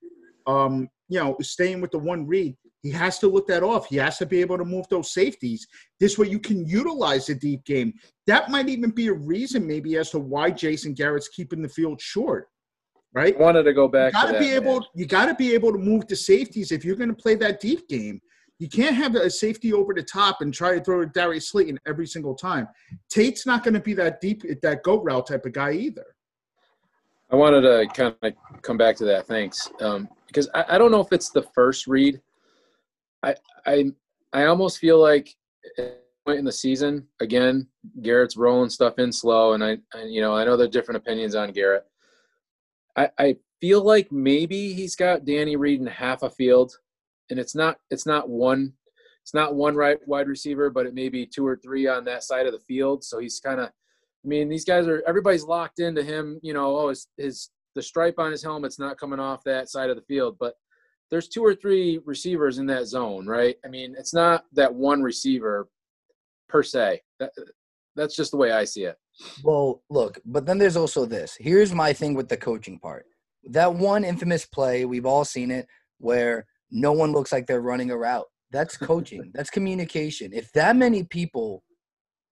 [0.46, 3.88] um, you know, staying with the one read, he has to look that off.
[3.88, 5.68] He has to be able to move those safeties.
[6.00, 7.94] This way you can utilize the deep game.
[8.28, 12.00] That might even be a reason maybe as to why Jason Garrett's keeping the field
[12.00, 12.50] short,
[13.18, 13.36] right?
[13.36, 14.14] I wanted to go You back.
[14.14, 14.80] got to to that, be able.
[14.80, 14.90] man.
[14.94, 17.60] You got to be able to move the safeties if you're going to play that
[17.60, 18.22] deep game.
[18.60, 21.80] You can't have a safety over the top and try to throw to Darius Slayton
[21.88, 22.68] every single time.
[23.10, 26.06] Tate's not going to be that deep, that goat route type of guy either.
[27.32, 29.26] I wanted to kind of come back to that.
[29.28, 32.22] Thanks, um, because I, I don't know if it's the first read.
[33.24, 33.86] I I
[34.32, 35.36] I almost feel like
[35.78, 37.68] at point in the season again,
[38.02, 40.98] Garrett's rolling stuff in slow, and I, I you know I know there are different
[40.98, 41.86] opinions on Garrett.
[42.98, 46.74] I I feel like maybe he's got Danny Reed in half a field,
[47.30, 48.74] and it's not it's not one.
[49.24, 52.24] it's not one right wide receiver, but it may be two or three on that
[52.24, 53.04] side of the field.
[53.04, 56.40] So he's kind of, I mean, these guys are everybody's locked into him.
[56.42, 59.90] You know, oh, his his the stripe on his helmet's not coming off that side
[59.90, 60.56] of the field, but
[61.12, 63.56] there's two or three receivers in that zone, right?
[63.64, 65.70] I mean, it's not that one receiver
[66.50, 67.02] per se.
[67.20, 67.32] That,
[67.96, 68.98] that's just the way I see it.
[69.44, 71.36] Well, look, but then there's also this.
[71.40, 73.06] Here's my thing with the coaching part.
[73.50, 75.68] That one infamous play, we've all seen it,
[76.00, 78.26] where no one looks like they're running a route.
[78.52, 79.32] That's coaching.
[79.34, 80.32] That's communication.
[80.34, 81.64] If that many people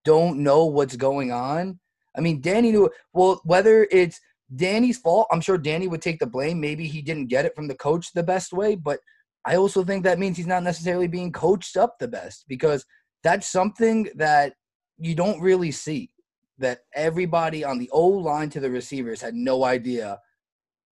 [0.03, 1.79] don't know what's going on,
[2.15, 2.89] I mean, Danny knew.
[3.13, 4.19] Well, whether it's
[4.55, 6.59] Danny's fault, I'm sure Danny would take the blame.
[6.59, 8.99] Maybe he didn't get it from the coach the best way, but
[9.45, 12.85] I also think that means he's not necessarily being coached up the best because
[13.23, 14.53] that's something that
[14.97, 16.09] you don't really see.
[16.57, 20.19] That everybody on the O line to the receivers had no idea,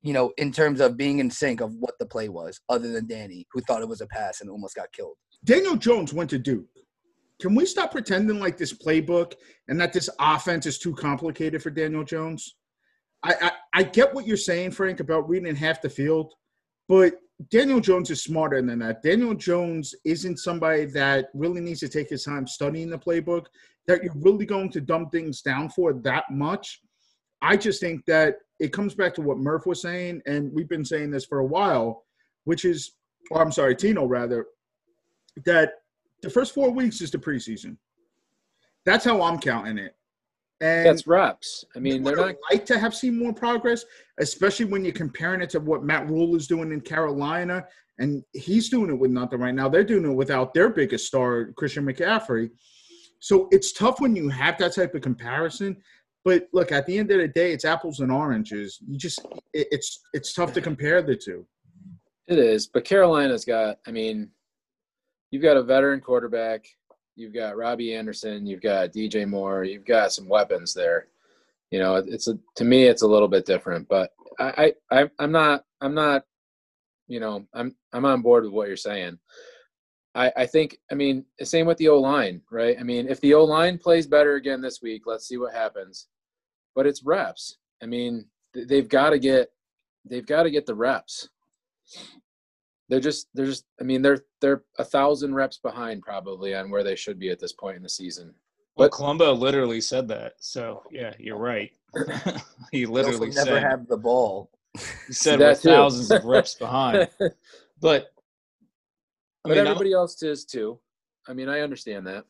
[0.02, 3.08] you know, in terms of being in sync of what the play was, other than
[3.08, 5.16] Danny, who thought it was a pass and almost got killed.
[5.46, 6.68] Daniel Jones went to Duke.
[7.40, 9.34] Can we stop pretending like this playbook
[9.68, 12.56] and that this offense is too complicated for Daniel Jones?
[13.24, 16.34] I, I, I get what you're saying, Frank, about reading in half the field,
[16.88, 17.16] but
[17.50, 19.02] Daniel Jones is smarter than that.
[19.02, 23.46] Daniel Jones isn't somebody that really needs to take his time studying the playbook,
[23.88, 26.82] that you're really going to dumb things down for that much.
[27.42, 30.86] I just think that it comes back to what Murph was saying, and we've been
[30.86, 32.06] saying this for a while,
[32.46, 32.94] which is,
[33.32, 34.46] or I'm sorry, Tino rather,
[35.46, 35.74] that
[36.22, 37.78] the first four weeks is the preseason.
[38.86, 39.96] That's how I'm counting it.
[40.64, 41.66] And That's reps.
[41.76, 42.36] I mean, they're not.
[42.50, 43.84] like to have seen more progress,
[44.22, 47.66] especially when you're comparing it to what Matt Rhule is doing in Carolina,
[48.00, 49.68] and he's doing it with nothing right now.
[49.68, 52.50] They're doing it without their biggest star, Christian McCaffrey.
[53.20, 55.76] So it's tough when you have that type of comparison.
[56.24, 58.80] But look, at the end of the day, it's apples and oranges.
[58.88, 59.20] You just
[59.52, 61.46] it, it's it's tough to compare the two.
[62.30, 63.80] It is, but Carolina's got.
[63.86, 64.30] I mean,
[65.30, 66.66] you've got a veteran quarterback.
[67.16, 68.46] You've got Robbie Anderson.
[68.46, 69.64] You've got DJ Moore.
[69.64, 71.08] You've got some weapons there.
[71.72, 73.88] You know, it's a to me, it's a little bit different.
[73.88, 75.64] But I, I, I'm not.
[75.82, 76.24] I'm not.
[77.08, 79.20] You know, I'm I'm on board with what you're saying.
[80.16, 80.78] I, I think.
[80.92, 82.78] I mean, same with the O line, right?
[82.80, 86.08] I mean, if the O line plays better again this week, let's see what happens.
[86.76, 87.58] But it's reps.
[87.82, 89.50] I mean, they've got to get.
[90.06, 91.30] They've got to get the reps
[92.94, 96.84] they're just they're just i mean they're they're a thousand reps behind probably on where
[96.84, 98.28] they should be at this point in the season
[98.76, 100.34] Well, But- Colombo literally said that.
[100.40, 101.72] So yeah, you're right.
[102.72, 104.52] he They also literally never said have the ball.
[105.08, 107.08] he said That we're thousands of reps behind.
[107.82, 108.12] But
[109.44, 110.80] I but mean, I'm- everybody else is too
[111.28, 112.26] i mean i understand that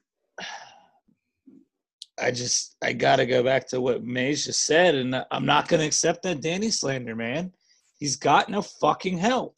[2.22, 5.84] I just I gotta go back to what Mays just said, and I'm not gonna
[5.86, 7.52] accept that Danny slander, man.
[7.98, 9.58] He's got no fucking help.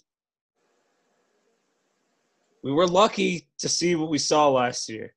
[2.65, 5.13] We were lucky to see what we saw last year,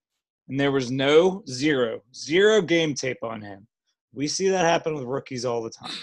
[0.50, 3.66] and there was no zero zero game tape on him.
[4.12, 5.94] We see that happen with rookies all the time.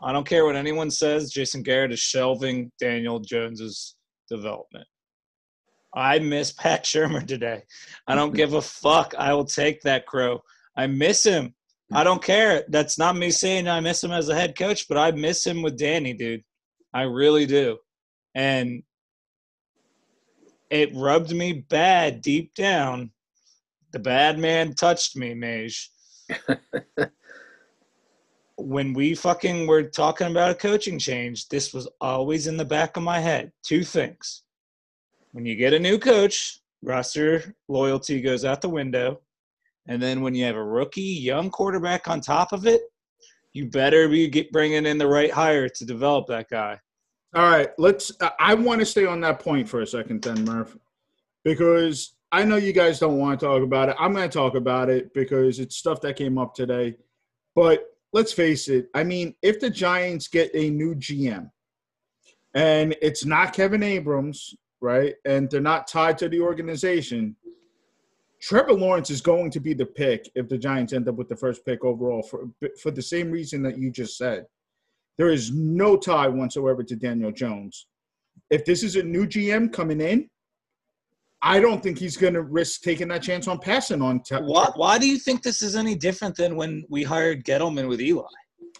[0.00, 1.32] I don't care what anyone says.
[1.32, 3.96] Jason Garrett is shelving Daniel Jones's
[4.30, 4.86] development.
[5.96, 7.64] I miss Pat Shurmur today.
[8.06, 9.16] I don't give a fuck.
[9.18, 10.42] I will take that crow.
[10.76, 11.56] I miss him.
[11.92, 12.62] I don't care.
[12.68, 15.60] That's not me saying I miss him as a head coach, but I miss him
[15.60, 16.44] with Danny, dude.
[16.94, 17.78] I really do.
[18.36, 18.84] And
[20.72, 23.10] it rubbed me bad deep down.
[23.92, 25.90] The bad man touched me, Mage.
[28.56, 32.96] when we fucking were talking about a coaching change, this was always in the back
[32.96, 33.52] of my head.
[33.62, 34.44] Two things.
[35.32, 39.20] When you get a new coach, roster loyalty goes out the window.
[39.88, 42.80] And then when you have a rookie, young quarterback on top of it,
[43.52, 46.80] you better be get, bringing in the right hire to develop that guy.
[47.34, 48.12] All right, let's.
[48.20, 50.76] I- I want to stay on that point for a second, then, Murph,
[51.44, 53.96] because I know you guys don't want to talk about it.
[53.98, 56.96] I'm going to talk about it because it's stuff that came up today.
[57.54, 58.88] But let's face it.
[58.94, 61.50] I mean, if the Giants get a new GM,
[62.54, 67.36] and it's not Kevin Abrams, right, and they're not tied to the organization,
[68.40, 71.36] Trevor Lawrence is going to be the pick if the Giants end up with the
[71.36, 74.46] first pick overall for for the same reason that you just said.
[75.18, 77.86] There is no tie whatsoever to Daniel Jones.
[78.50, 80.28] If this is a new GM coming in,
[81.42, 84.20] I don't think he's going to risk taking that chance on passing on.
[84.22, 87.88] Te- Why, why do you think this is any different than when we hired Gettleman
[87.88, 88.22] with Eli?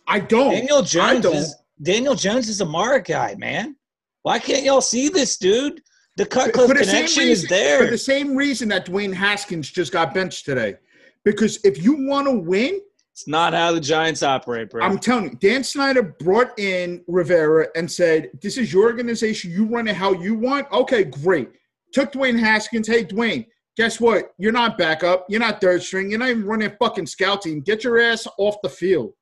[0.06, 0.52] I don't.
[0.52, 1.36] Daniel Jones don't.
[1.36, 3.76] is Daniel Jones is a Mara guy, man.
[4.22, 5.80] Why can't y'all see this, dude?
[6.16, 7.84] The Cutcliffe for the same connection is reason, there.
[7.84, 10.76] For the same reason that Dwayne Haskins just got benched today.
[11.24, 12.80] Because if you want to win,
[13.12, 14.82] It's not how the Giants operate, bro.
[14.82, 19.50] I'm telling you, Dan Snyder brought in Rivera and said, This is your organization.
[19.50, 20.66] You run it how you want.
[20.72, 21.50] Okay, great.
[21.92, 22.88] took Dwayne Haskins.
[22.88, 23.46] Hey, Dwayne,
[23.76, 24.32] guess what?
[24.38, 25.26] You're not backup.
[25.28, 26.08] You're not third string.
[26.08, 27.60] You're not even running a fucking scout team.
[27.60, 29.12] Get your ass off the field.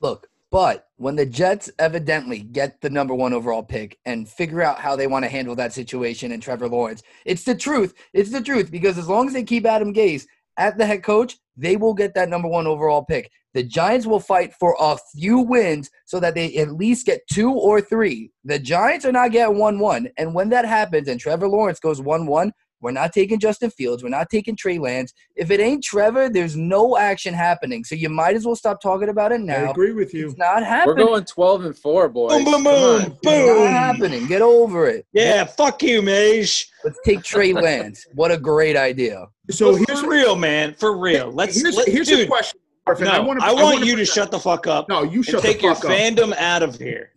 [0.00, 4.80] Look, but when the Jets evidently get the number one overall pick and figure out
[4.80, 7.94] how they want to handle that situation and Trevor Lawrence, it's the truth.
[8.12, 10.26] It's the truth because as long as they keep Adam Gase
[10.58, 13.30] at the head coach, they will get that number one overall pick.
[13.52, 17.52] The Giants will fight for a few wins so that they at least get two
[17.52, 18.30] or three.
[18.44, 20.08] The Giants are not getting 1 1.
[20.18, 24.02] And when that happens and Trevor Lawrence goes 1 1, we're not taking Justin Fields.
[24.02, 25.12] We're not taking Trey Lance.
[25.36, 27.84] If it ain't Trevor, there's no action happening.
[27.84, 29.66] So you might as well stop talking about it now.
[29.66, 30.28] I agree with you.
[30.28, 30.96] It's not happening.
[30.98, 32.32] We're going 12 and 4, boys.
[32.32, 33.02] Boom, boom, Come boom.
[33.02, 33.64] It's boom.
[33.64, 34.26] not happening.
[34.26, 35.06] Get over it.
[35.12, 36.70] Yeah, fuck you, Mage.
[36.84, 38.06] Let's take Trey Lance.
[38.14, 39.26] What a great idea.
[39.50, 40.74] So So here's for real, man.
[40.74, 41.30] For real.
[41.32, 42.20] Let's here's, let, here's dude.
[42.20, 42.60] a question.
[42.86, 43.04] Marvin.
[43.06, 44.88] No, I, wanna- want wanna you to present- shut the fuck up.
[44.88, 45.90] No, you and shut take the your fuck up.
[45.90, 47.10] Take your fandom out of here.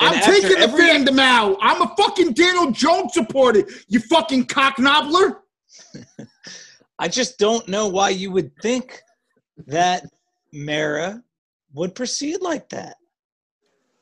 [0.00, 1.56] And I'm taking the fandom out.
[1.60, 3.66] I'm a fucking Daniel Jones supporter.
[3.88, 5.36] You fucking cocknobbler.
[6.98, 9.00] I just don't know why you would think
[9.66, 10.06] that
[10.52, 11.22] Mara
[11.74, 12.96] would proceed like that.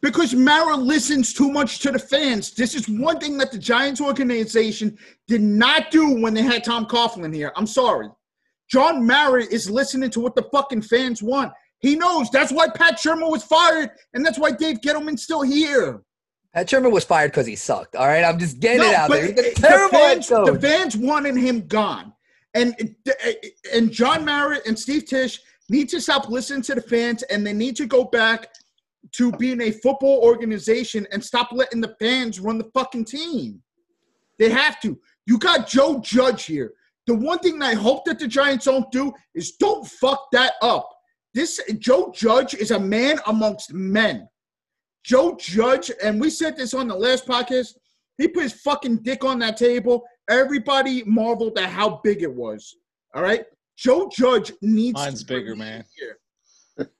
[0.02, 2.52] Because Mara listens too much to the fans.
[2.52, 6.86] This is one thing that the Giants organization did not do when they had Tom
[6.86, 7.52] Coughlin here.
[7.56, 8.08] I'm sorry.
[8.70, 11.52] John Mara is listening to what the fucking fans want.
[11.84, 16.02] He knows that's why Pat Shurmur was fired, and that's why Dave Gettleman's still here.
[16.54, 17.94] Pat Shurmur was fired because he sucked.
[17.94, 19.26] All right, I'm just getting it out there.
[19.26, 22.14] He's a it- terrible the, fans, the fans wanted him gone.
[22.54, 22.96] And
[23.74, 27.52] and John Mara and Steve Tisch need to stop listening to the fans and they
[27.52, 28.48] need to go back
[29.12, 33.60] to being a football organization and stop letting the fans run the fucking team.
[34.38, 34.98] They have to.
[35.26, 36.72] You got Joe Judge here.
[37.06, 40.88] The one thing I hope that the Giants don't do is don't fuck that up.
[41.34, 44.28] This Joe Judge is a man amongst men.
[45.04, 47.74] Joe Judge, and we said this on the last podcast,
[48.16, 50.04] he put his fucking dick on that table.
[50.30, 52.76] Everybody marveled at how big it was.
[53.14, 53.44] All right?
[53.76, 55.84] Joe Judge needs Mine's bigger, man.
[55.98, 56.18] here.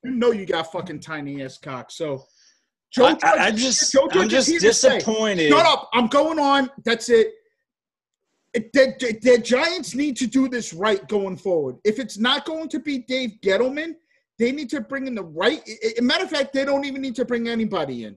[0.03, 1.91] You know you got fucking tiny ass cock.
[1.91, 2.25] So
[2.93, 4.99] Joe I, Judge, I, I'm just, Joe Judge I'm is just here to stay.
[4.99, 5.51] disappointed.
[5.51, 5.89] Shut up.
[5.93, 6.71] I'm going on.
[6.85, 7.33] That's it.
[8.53, 11.77] It- The, the, the Giants need to do this right going forward.
[11.85, 13.95] If it's not going to be Dave Gettleman,
[14.39, 15.63] they need to bring in the right.
[16.01, 18.17] matter of fact, they don't even need to bring anybody in.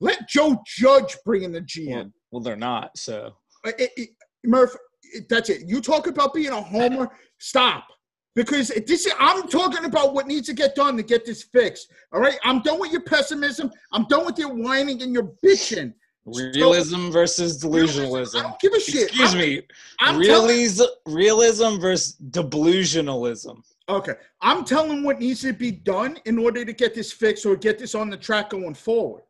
[0.00, 1.88] Let Joe Judge bring in the GM.
[1.94, 2.96] Well, well, they're not.
[2.98, 4.10] So it- it-
[4.44, 5.68] Murph, it- that's it.
[5.68, 7.08] You talk about being a homer.
[7.38, 7.86] Stop.
[8.34, 11.92] Because this is, I'm talking about what needs to get done to get this fixed.
[12.12, 12.38] All right.
[12.42, 13.70] I'm done with your pessimism.
[13.92, 15.92] I'm done with your whining and your bitching.
[16.24, 18.42] realism versus I delusionalism.
[18.42, 19.08] don't give a shit.
[19.08, 19.62] Excuse I'm- me.
[20.00, 23.62] I'm telling, realism, realism versus delusionalism.
[23.96, 24.14] Okay.
[24.40, 27.78] I'm telling what needs to be done in order to get this fixed or get
[27.78, 29.22] this on the track going forward.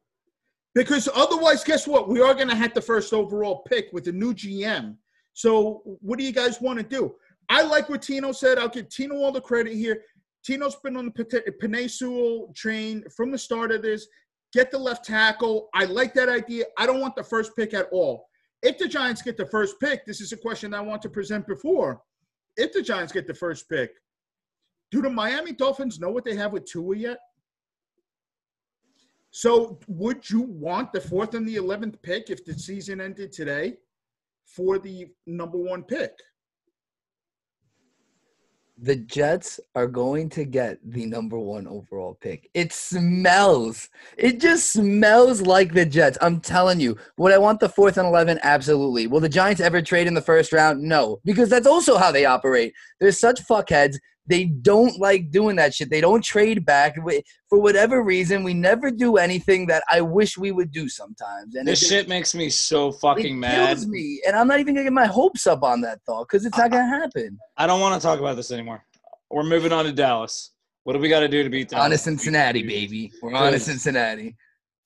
[0.75, 2.09] Because otherwise, guess what?
[2.09, 4.97] We are going to have the first overall pick with the new GM.
[5.35, 7.15] So, what do you guys want to do?
[7.49, 8.59] I like what Tino said.
[8.59, 10.03] I'll give Tino all the credit here.
[10.45, 14.07] Tino's been on the Sewell train from the start of this.
[14.53, 15.69] Get the left tackle.
[15.75, 16.65] I like that idea.
[16.79, 18.27] I don't want the first pick at all.
[18.63, 21.47] If the Giants get the first pick, this is a question I want to present
[21.47, 22.01] before.
[22.57, 23.93] If the Giants get the first pick,
[24.93, 27.19] do the Miami Dolphins know what they have with Tua yet?
[29.31, 33.79] So, would you want the fourth and the eleventh pick if the season ended today
[34.45, 36.13] for the number one pick?
[38.83, 42.51] the Jets are going to get the number one overall pick.
[42.53, 43.89] It smells.
[44.17, 46.19] It just smells like the Jets.
[46.21, 46.97] I'm telling you.
[47.17, 48.41] Would I want the fourth and 11?
[48.43, 49.07] Absolutely.
[49.07, 50.83] Will the Giants ever trade in the first round?
[50.83, 52.75] No, because that's also how they operate.
[52.99, 53.99] They're such fuckheads.
[54.27, 55.91] They don't like doing that shit.
[55.91, 56.97] They don't trade back.
[57.49, 61.55] For whatever reason, we never do anything that I wish we would do sometimes.
[61.57, 63.69] And This it, shit makes me so it fucking mad.
[63.69, 64.21] kills me.
[64.27, 66.57] And I'm not even going to get my hopes up on that thought because it's
[66.57, 67.39] not going to happen.
[67.57, 68.85] I don't want to talk about this anymore.
[69.31, 70.53] We're moving on to Dallas.
[70.85, 71.85] What do we got to do to beat Dallas?
[71.85, 73.13] On to Cincinnati, baby.
[73.23, 74.37] We're on to Cincinnati.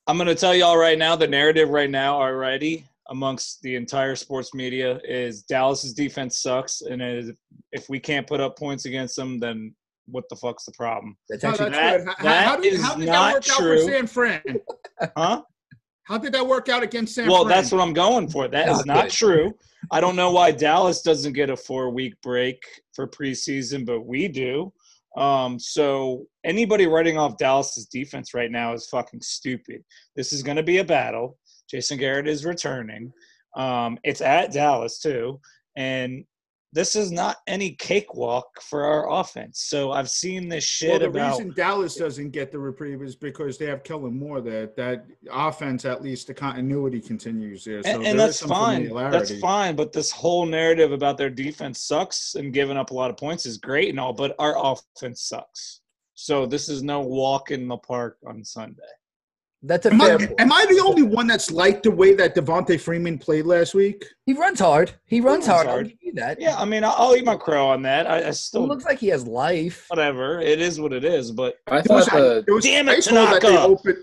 [0.06, 4.16] I'm going to tell y'all right now the narrative right now already amongst the entire
[4.16, 7.32] sports media is Dallas's defense sucks, and is,
[7.72, 9.74] if we can't put up points against them, then
[10.06, 11.16] what the fuck's the problem?
[11.28, 12.16] That's No, actually that's that- good.
[12.18, 13.72] How, that how did, is how did not that work true.
[13.72, 14.42] out for San Fran?
[15.16, 15.42] Huh?
[16.04, 17.56] How did that work out against San Well, Fran?
[17.56, 18.46] that's what I'm going for.
[18.48, 19.12] That is Not not good.
[19.12, 19.54] true.
[19.90, 22.60] I don't know why Dallas doesn't get a four week break
[22.94, 24.72] for preseason, but we do.
[25.16, 29.82] Um, so anybody writing off Dallas's defense right now is fucking stupid.
[30.14, 31.38] This is going to be a battle.
[31.68, 33.12] Jason Garrett is returning.
[33.56, 35.40] Um, it's at Dallas too,
[35.76, 36.24] and
[36.76, 39.60] this is not any cakewalk for our offense.
[39.60, 43.16] So I've seen this shit Well, the about reason Dallas doesn't get the reprieve is
[43.16, 47.82] because they have Kellen Moore That That offense, at least the continuity continues there.
[47.82, 48.92] So and, and that's fine.
[48.92, 49.74] That's fine.
[49.74, 53.46] But this whole narrative about their defense sucks and giving up a lot of points
[53.46, 55.80] is great and all, but our offense sucks.
[56.12, 58.82] So this is no walk in the park on Sunday.
[59.66, 62.34] That's a Am fair I, am I the only one that's liked the way that
[62.34, 64.04] Devonta Freeman played last week?
[64.24, 64.92] He runs hard.
[65.06, 65.66] He runs runs hard.
[65.66, 65.88] I'll hard.
[65.88, 66.40] give you that.
[66.40, 68.06] Yeah, I mean, I'll, I'll eat my crow on that.
[68.06, 69.86] I, I He still looks like he has life.
[69.88, 70.40] whatever.
[70.40, 71.32] It is what it is.
[71.32, 73.48] But I There was, thought the there was Damn a it, nice hole that they
[73.48, 73.66] Tanaka!
[73.66, 73.98] opened.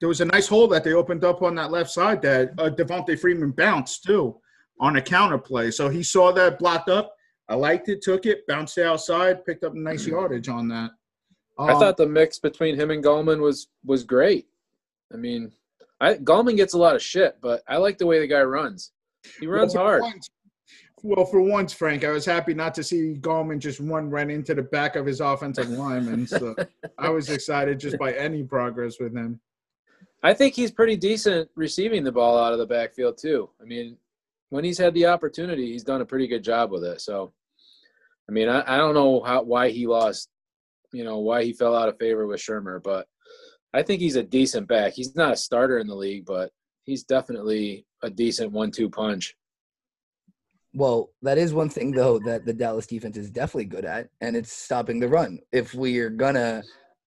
[0.00, 2.68] There was a nice hole that they opened up on that left side that uh,
[2.70, 4.36] Devonta Freeman bounced too
[4.80, 5.70] on a counter play.
[5.70, 7.14] So he saw that blocked up.
[7.48, 10.90] I liked it, took it, bounced it outside, picked up a nice yardage on that.
[11.58, 14.46] I Um, thought the mix between him and Gallman was was great.
[15.12, 15.52] I mean,
[16.00, 18.92] I Gallman gets a lot of shit, but I like the way the guy runs.
[19.40, 20.02] He runs well, hard.
[20.02, 20.30] once-
[21.02, 24.54] well, for once, Frank, I was happy not to see Gallman just run right into
[24.54, 26.26] the back of his offensive lineman.
[26.26, 26.54] So
[26.98, 29.38] I was excited just by any progress with him.
[30.22, 33.50] I think he's pretty decent receiving the ball out of the backfield too.
[33.60, 33.98] I mean,
[34.48, 37.02] when he's had the opportunity, he's done a pretty good job with it.
[37.02, 37.34] So,
[38.26, 40.30] I mean, I, I don't know how why he lost,
[40.94, 43.06] you know, why he fell out of favor with Shurmur, but
[43.74, 44.92] I think he's a decent back.
[44.92, 46.50] He's not a starter in the league, but
[46.84, 49.34] he's definitely a decent one-two punch.
[50.72, 54.36] Well, that is one thing though that the Dallas defense is definitely good at, and
[54.36, 55.38] it's stopping the run.
[55.52, 56.62] If we are gonna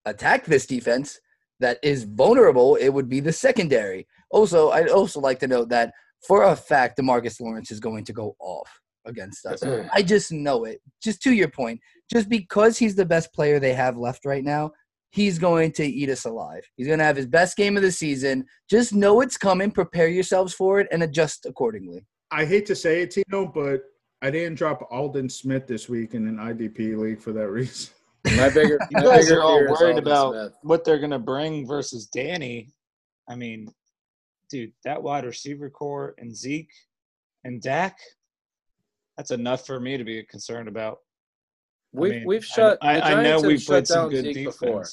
[0.06, 1.20] attack this defense
[1.60, 4.08] that is vulnerable, it would be the secondary.
[4.30, 5.94] Also, I'd also like to note that
[6.26, 8.70] for a fact, Demarcus Lawrence is going to go off
[9.06, 9.64] against us.
[9.94, 10.82] I just know it.
[11.02, 11.80] Just to your point,
[12.12, 14.72] just because he's the best player they have left right now,
[15.12, 16.64] he's going to eat us alive.
[16.76, 18.46] He's going to have his best game of the season.
[18.70, 19.72] Just know it's coming.
[19.72, 22.06] Prepare yourselves for it and adjust accordingly.
[22.32, 23.82] I hate to say it, Tino, but
[24.22, 27.94] I didn't drop Aldon Smith this week in an IDP league for that reason.
[28.36, 30.54] My bigger, you my guys bigger are all worried about Smith.
[30.64, 32.74] what they're gonna bring versus Danny.
[33.30, 33.72] I mean,
[34.50, 36.72] dude, that wide receiver core and Zeke
[37.46, 37.98] and Dak,
[39.16, 40.98] that's enough for me to be concerned about.
[41.96, 42.78] I We've mean, we've shut.
[42.82, 44.58] I, the I know we've shut played some good Zeke defense.
[44.60, 44.86] before.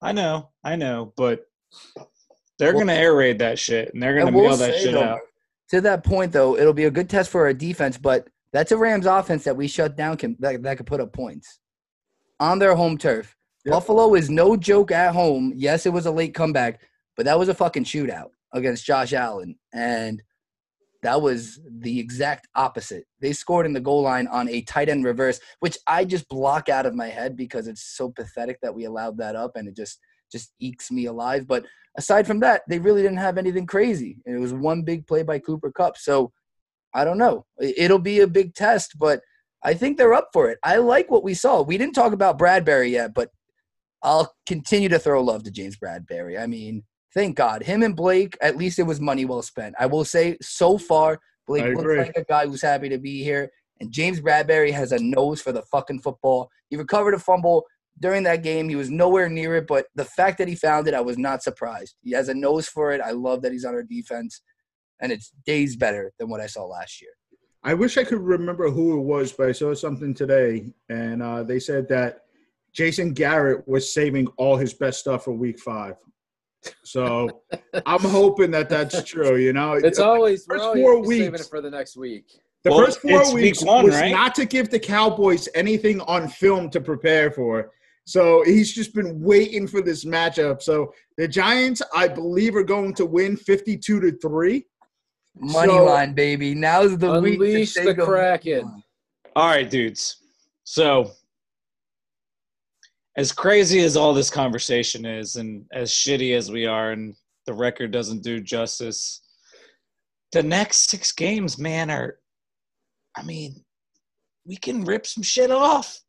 [0.00, 1.44] I know, I know, but
[2.58, 5.02] they're Well- gonna air raid that shit and they're gonna will mail that shit though,
[5.02, 5.20] out.
[5.70, 8.76] To that point, though, it'll be a good test for our defense, but that's a
[8.76, 11.58] Rams offense that we shut down can that, that could put up points
[12.40, 13.36] on their home turf.
[13.64, 13.72] Yep.
[13.72, 15.52] Buffalo is no joke at home.
[15.56, 16.80] Yes, it was a late comeback,
[17.16, 20.22] but that was a fucking shootout against Josh Allen, and
[21.02, 23.04] that was the exact opposite.
[23.20, 26.68] They scored in the goal line on a tight end reverse, which I just block
[26.68, 29.76] out of my head because it's so pathetic that we allowed that up, and it
[29.76, 29.98] just
[30.30, 31.46] just ekes me alive.
[31.46, 31.64] But
[31.96, 34.18] aside from that, they really didn't have anything crazy.
[34.26, 35.96] And It was one big play by Cooper Kupp.
[35.96, 36.32] So
[36.94, 37.46] I don't know.
[37.60, 39.20] It'll be a big test, but
[39.62, 40.58] I think they're up for it.
[40.62, 41.62] I like what we saw.
[41.62, 43.30] We didn't talk about Bradberry yet, but
[44.02, 46.40] I'll continue to throw love to James Bradberry.
[46.40, 46.84] I mean,
[47.14, 47.62] thank God.
[47.62, 49.74] Him and Blake, at least it was money well spent.
[49.78, 51.98] I will say so far, Blake I looks agree.
[51.98, 53.50] like a guy who's happy to be here.
[53.80, 56.50] And James Bradberry has a nose for the fucking football.
[56.68, 57.64] He recovered a fumble
[58.00, 58.68] during that game.
[58.68, 61.42] He was nowhere near it, but the fact that he found it, I was not
[61.42, 61.96] surprised.
[62.02, 63.00] He has a nose for it.
[63.00, 64.40] I love that he's on our defense,
[65.00, 67.10] and it's days better than what I saw last year.
[67.64, 71.42] I wish I could remember who it was, but I saw something today, and uh,
[71.42, 72.20] they said that
[72.72, 75.96] Jason Garrett was saving all his best stuff for Week Five.
[76.84, 77.42] So
[77.86, 79.36] I'm hoping that that's true.
[79.36, 81.40] You know, It's always we're First always four saving weeks.
[81.46, 82.24] it for the next week.
[82.64, 84.10] the Well, first four it's week weeks one, was right?
[84.10, 87.70] not to give the Cowboys anything on film to prepare for.
[88.04, 90.62] So he's just been waiting for this matchup.
[90.62, 94.64] So the Giants, I believe, are going to win 52 to three.
[95.38, 96.54] Money So- line, baby.
[96.54, 97.38] Now's the week.
[97.38, 98.06] to Unleash the take 'em.
[98.06, 98.82] Kraken.
[99.36, 100.16] All right, dudes.
[100.64, 101.12] So,
[103.18, 107.16] as crazy as all this conversation is, and as shitty as we are, and
[107.46, 109.22] the record doesn't do justice,
[110.30, 112.20] the next six games, man, are,
[113.16, 113.56] I mean,
[114.46, 116.00] we can rip some shit off.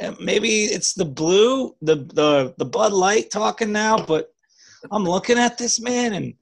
[0.00, 4.32] And maybe it's the blue, the the the Bud Light talking now, but
[4.90, 6.34] I'm looking at this man and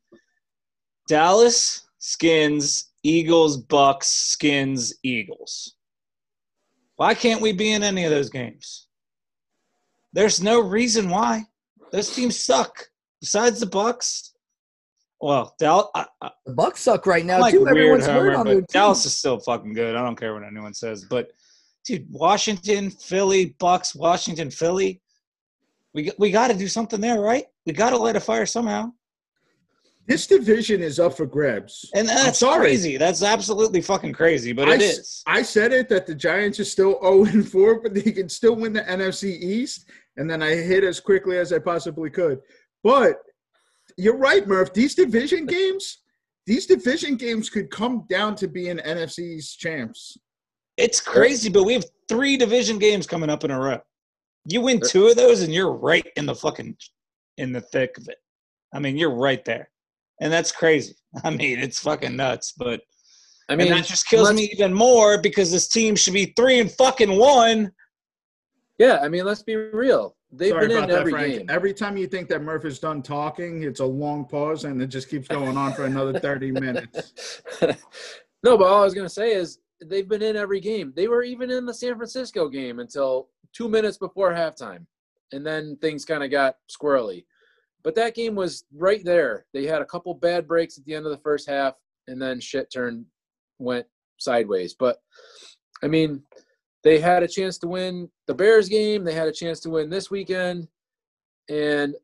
[1.08, 5.74] Dallas skins, Eagles, Bucks, skins, Eagles.
[6.96, 8.85] Why can't we be in any of those games?
[10.16, 11.44] There's no reason why.
[11.92, 12.88] Those teams suck.
[13.20, 14.32] Besides the Bucks,
[15.20, 17.64] well, Dallas, I, I, The Bucks suck right now like too.
[17.64, 18.80] weird Everyone's hurt on their but team.
[18.80, 19.94] Dallas is still fucking good.
[19.94, 21.04] I don't care what anyone says.
[21.04, 21.32] But
[21.84, 25.02] dude, Washington, Philly, Bucks, Washington, Philly.
[25.92, 27.44] We we got to do something there, right?
[27.66, 28.92] We got to light a fire somehow.
[30.06, 31.90] This division is up for grabs.
[31.94, 32.60] And that's sorry.
[32.68, 32.96] crazy.
[32.96, 35.22] That's absolutely fucking crazy, but I it s- is.
[35.26, 38.54] I said it that the Giants are still 0 and 4, but they can still
[38.56, 39.90] win the NFC East.
[40.16, 42.40] And then I hit as quickly as I possibly could.
[42.82, 43.16] But
[43.96, 44.72] you're right, Murph.
[44.72, 45.98] These division games,
[46.46, 50.16] these division games could come down to being NFC's champs.
[50.76, 53.80] It's crazy, but we have three division games coming up in a row.
[54.44, 56.76] You win two of those, and you're right in the fucking
[57.38, 58.18] in the thick of it.
[58.72, 59.70] I mean, you're right there,
[60.20, 60.94] and that's crazy.
[61.24, 62.52] I mean, it's fucking nuts.
[62.56, 62.80] But
[63.48, 66.60] I mean, and that just kills me even more because this team should be three
[66.60, 67.72] and fucking one.
[68.78, 70.16] Yeah, I mean, let's be real.
[70.32, 71.32] They've Sorry been in that, every Frank.
[71.38, 71.46] game.
[71.48, 74.88] Every time you think that Murph is done talking, it's a long pause and it
[74.88, 77.42] just keeps going on for another 30 minutes.
[77.62, 80.92] no, but all I was going to say is they've been in every game.
[80.94, 84.84] They were even in the San Francisco game until two minutes before halftime.
[85.32, 87.24] And then things kind of got squirrely.
[87.82, 89.46] But that game was right there.
[89.54, 91.74] They had a couple bad breaks at the end of the first half,
[92.08, 93.06] and then shit turned,
[93.58, 93.86] went
[94.18, 94.74] sideways.
[94.74, 94.98] But,
[95.82, 96.22] I mean,
[96.86, 99.02] they had a chance to win the Bears game.
[99.02, 100.68] They had a chance to win this weekend.
[101.50, 101.96] And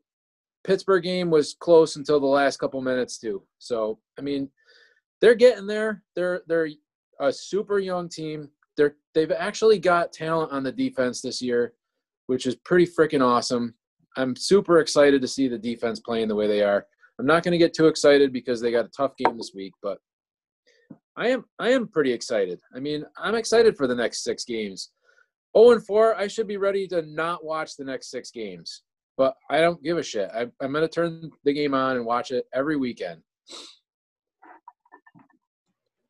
[0.65, 3.41] Pittsburgh game was close until the last couple minutes too.
[3.59, 4.49] So I mean,
[5.21, 6.03] they're getting there.
[6.17, 6.67] They're they're
[7.21, 8.49] a super young team.
[8.75, 11.75] They're they've actually got talent on the defense this year,
[12.27, 13.75] which is pretty freaking awesome.
[14.17, 16.85] I'm super excited to see the defense playing the way they are.
[17.19, 19.75] I'm not going to get too excited because they got a tough game this week,
[19.81, 19.99] but
[21.15, 22.59] I am I am pretty excited.
[22.75, 24.91] I mean, I'm excited for the next six games.
[25.55, 28.81] 0 and 4, I should be ready to not watch the next six games
[29.17, 30.29] but I don't give a shit.
[30.33, 33.21] I, I'm going to turn the game on and watch it every weekend.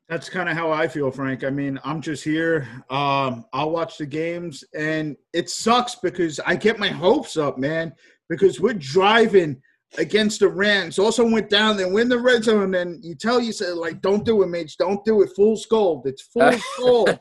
[0.09, 1.43] That's kind of how I feel, Frank.
[1.43, 2.67] I mean, I'm just here.
[2.89, 7.93] Um, I'll watch the games, and it sucks because I get my hopes up, man.
[8.29, 9.61] Because we're driving
[9.97, 10.99] against the Rams.
[10.99, 14.25] Also went down there, win the red zone, and you tell you said like, "Don't
[14.25, 14.77] do it, Mitch.
[14.77, 16.05] Don't do it." Full scold.
[16.05, 17.19] It's full scold,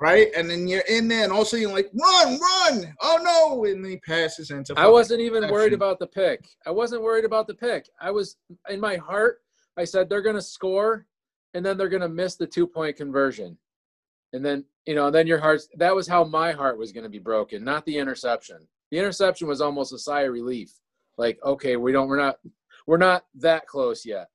[0.00, 0.28] right?
[0.36, 3.64] And then you're in there, and also you're like, "Run, run!" Oh no!
[3.64, 4.74] And he passes into.
[4.76, 6.48] I wasn't even worried about the pick.
[6.66, 7.88] I wasn't worried about the pick.
[8.00, 8.36] I was
[8.68, 9.38] in my heart.
[9.76, 11.06] I said they're going to score,
[11.54, 13.56] and then they're going to miss the two point conversion,
[14.32, 15.62] and then you know, then your heart.
[15.76, 18.66] That was how my heart was going to be broken, not the interception.
[18.90, 20.72] The interception was almost a sigh of relief.
[21.20, 22.36] Like, okay, we don't, we're not,
[22.86, 24.28] we're not that close yet.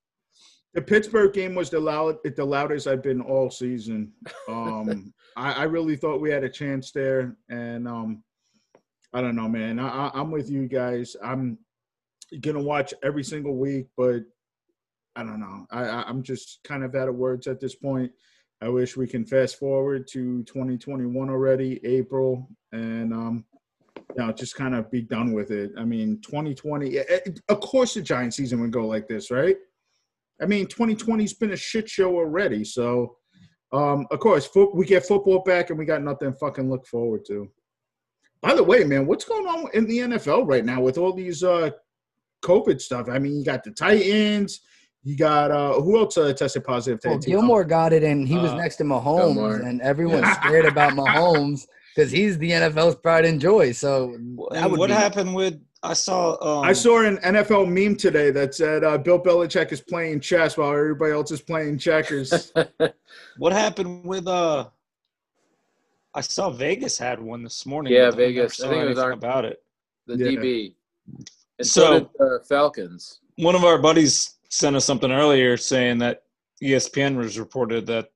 [0.75, 4.11] The Pittsburgh game was the loud, the loudest I've been all season.
[4.47, 8.23] Um, I, I really thought we had a chance there, and um,
[9.13, 9.79] I don't know, man.
[9.79, 11.15] I, I'm with you guys.
[11.23, 11.57] I'm
[12.41, 14.21] gonna watch every single week, but
[15.15, 15.65] I don't know.
[15.71, 18.11] I, I, I'm just kind of out of words at this point.
[18.61, 23.45] I wish we can fast forward to 2021 already, April, and um,
[24.17, 25.71] you know, just kind of be done with it.
[25.77, 26.97] I mean, 2020.
[26.99, 29.55] eh, eh, Of course, the Giant season would go like this, right?
[30.41, 32.63] I mean, 2020's been a shit show already.
[32.63, 33.15] So,
[33.71, 37.25] um, of course, fo- we get football back and we got nothing fucking look forward
[37.27, 37.49] to.
[38.41, 41.43] By the way, man, what's going on in the NFL right now with all these
[41.43, 41.71] uh,
[42.43, 43.07] COVID stuff?
[43.09, 44.61] I mean, you got the Titans.
[45.03, 46.99] You got uh, who else uh, tested positive?
[47.03, 47.17] Well?
[47.19, 49.55] Gilmore got it, and he was Uh, next to Mahomes, Gilmore.
[49.57, 51.61] and everyone's scared about Mahomes
[51.95, 53.71] because he's the NFL's pride and joy.
[53.71, 54.37] So And
[54.77, 55.59] what be- happened with?
[55.81, 56.35] I saw.
[56.41, 60.57] Um, I saw an NFL meme today that said uh, Bill Belichick is playing chess
[60.57, 62.51] while everybody else is playing checkers.
[63.37, 64.27] What happened with?
[64.27, 64.67] Uh,
[66.13, 67.91] I saw Vegas had one this morning.
[67.93, 68.61] Yeah, but I Vegas.
[68.63, 69.61] I think it was anything our- about it.
[70.07, 70.39] the Yeah.
[70.39, 70.75] DB.
[71.59, 73.19] And So- so, did the Falcons.
[73.37, 76.23] One of our buddies sent us something earlier saying that
[76.63, 78.09] ESPN was reported that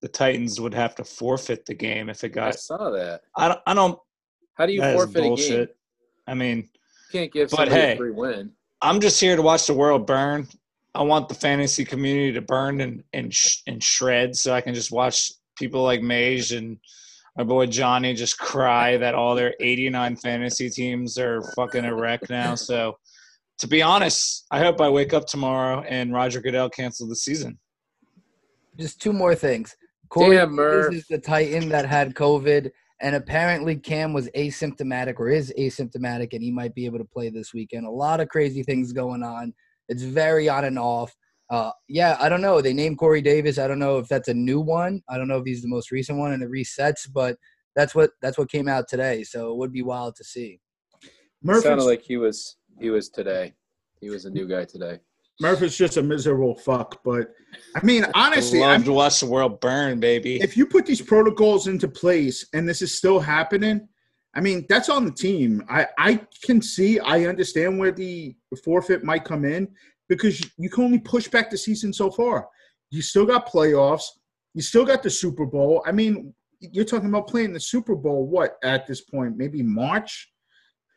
[0.00, 2.48] the Titans would have to forfeit the game if it got.
[2.48, 3.22] I saw that.
[3.36, 3.60] I don't.
[3.66, 3.98] I don't.
[4.54, 5.28] How do you That is forfeit a game?
[5.30, 5.76] bullshit.
[6.26, 7.92] I mean, You can't give But somebody hey.
[7.94, 8.52] a free win.
[8.82, 10.46] I'm just here to watch the world burn.
[10.94, 14.74] I want the fantasy community to burn and and sh- and shred, so I can
[14.74, 16.78] just watch people like Mage and
[17.36, 22.28] my boy Johnny just cry that all their 89 fantasy teams are fucking a wreck
[22.28, 22.56] now.
[22.56, 22.98] So,
[23.58, 27.58] to be honest, I hope I wake up tomorrow and Roger Goodell canceled the season.
[28.76, 29.76] just two more things.
[30.08, 30.94] Corey Damn, Davis Murph.
[30.94, 36.42] is the Titan that had COVID, and apparently Cam was asymptomatic or is asymptomatic, and
[36.42, 37.86] he might be able to play this weekend.
[37.86, 39.54] A lot of crazy things going on.
[39.88, 41.14] It's very on and off.
[41.50, 42.60] Uh, yeah, I don't know.
[42.60, 43.58] They named Corey Davis.
[43.58, 45.02] I don't know if that's a new one.
[45.08, 47.36] I don't know if he's the most recent one and it resets, but
[47.74, 49.22] that's what that's what came out today.
[49.22, 50.60] So it would be wild to see.
[51.42, 53.54] Murphy's, Sounded like he was he was today.
[54.00, 54.98] He was a new guy today.
[55.40, 57.00] Murphy's just a miserable fuck.
[57.04, 57.32] But
[57.76, 60.40] I mean, honestly, I love mean, to watch the world burn, baby.
[60.40, 63.88] if you put these protocols into place and this is still happening,
[64.34, 65.64] I mean, that's on the team.
[65.68, 69.68] I, I can see, I understand where the forfeit might come in.
[70.08, 72.48] because you can only push back the season so far.
[72.90, 74.04] You still got playoffs.
[74.54, 75.82] You still got the Super Bowl.
[75.86, 78.26] I mean, you're talking about playing the Super Bowl.
[78.26, 79.36] What at this point?
[79.36, 80.30] Maybe March.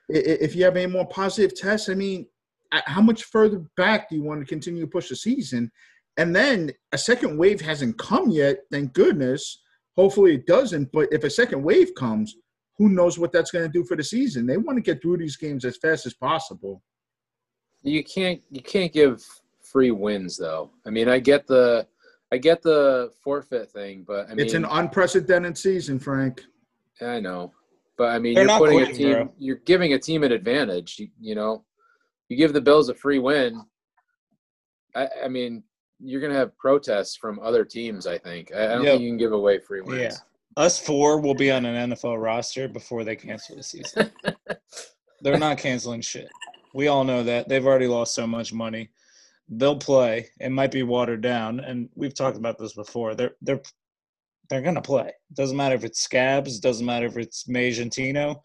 [0.10, 2.28] If you have any more positive tests, I mean,
[2.72, 5.72] how much further back do you want to continue to push the season?
[6.18, 8.58] And then a second wave hasn't come yet.
[8.72, 9.62] Thank goodness.
[9.96, 10.92] Hopefully it doesn't.
[10.92, 12.36] But if a second wave comes,
[12.78, 14.46] who knows what that's going to do for the season?
[14.46, 16.82] They want to get through these games as fast as possible.
[17.84, 19.24] You can't you can't give
[19.62, 20.72] free wins though.
[20.86, 21.88] I mean, I get the
[22.32, 26.42] I get the forfeit thing, but I mean, it's an unprecedented season, Frank.
[27.02, 27.54] I know,
[27.98, 29.12] but I mean, They're you're not putting a team.
[29.14, 29.34] bro.
[29.38, 31.00] You're giving a team an advantage.
[31.00, 31.66] You, you know,
[32.32, 33.62] you give the Bills a free win.
[34.96, 35.64] I, I mean,
[36.00, 38.08] you're gonna have protests from other teams.
[38.08, 38.54] I think.
[38.56, 38.92] I, I don't Yep.
[38.94, 40.02] think you can give away free wins.
[40.02, 40.18] Yeah.
[40.64, 44.12] Us four will be on an NFL roster before they cancel the season.
[45.22, 46.30] They're not canceling shit.
[46.74, 47.50] We all know that.
[47.50, 48.90] They've already lost so much money.
[49.50, 50.30] They'll play.
[50.40, 53.14] It might be watered down, and we've talked about this before.
[53.14, 53.62] They're they're
[54.50, 55.12] they're gonna play.
[55.34, 56.62] Doesn't matter if it's Scabs.
[56.62, 58.38] Doesn't matter if it's Majantino.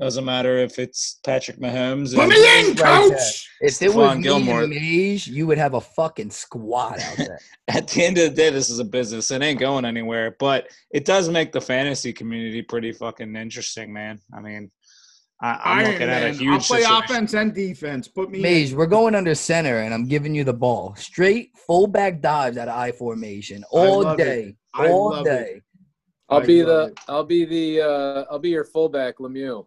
[0.00, 2.14] Doesn't matter if it's Patrick Mahomes.
[2.14, 3.50] Put and- me in, Right coach.
[3.60, 4.62] If it was Stephon me Gilmore.
[4.62, 7.40] and Mage, you would have a fucking squad out there.
[7.68, 9.30] at the end of the day, this is a business.
[9.32, 10.36] It ain't going anywhere.
[10.38, 14.20] But it does make the fantasy community pretty fucking interesting, man.
[14.32, 14.70] I mean,
[15.42, 17.02] I, I'm Iron looking at a huge I'll play situation.
[17.04, 18.06] offense and defense.
[18.06, 18.76] Put me Mage, in.
[18.78, 20.94] we're going under center, and I'm giving you the ball.
[20.96, 24.24] Straight fullback dives out of I formation all love it.
[24.24, 25.30] day, I all love it.
[25.30, 25.60] day.
[26.28, 26.98] I'll I be the it.
[27.08, 29.66] I'll be the uh, I'll be your fullback Lemieux.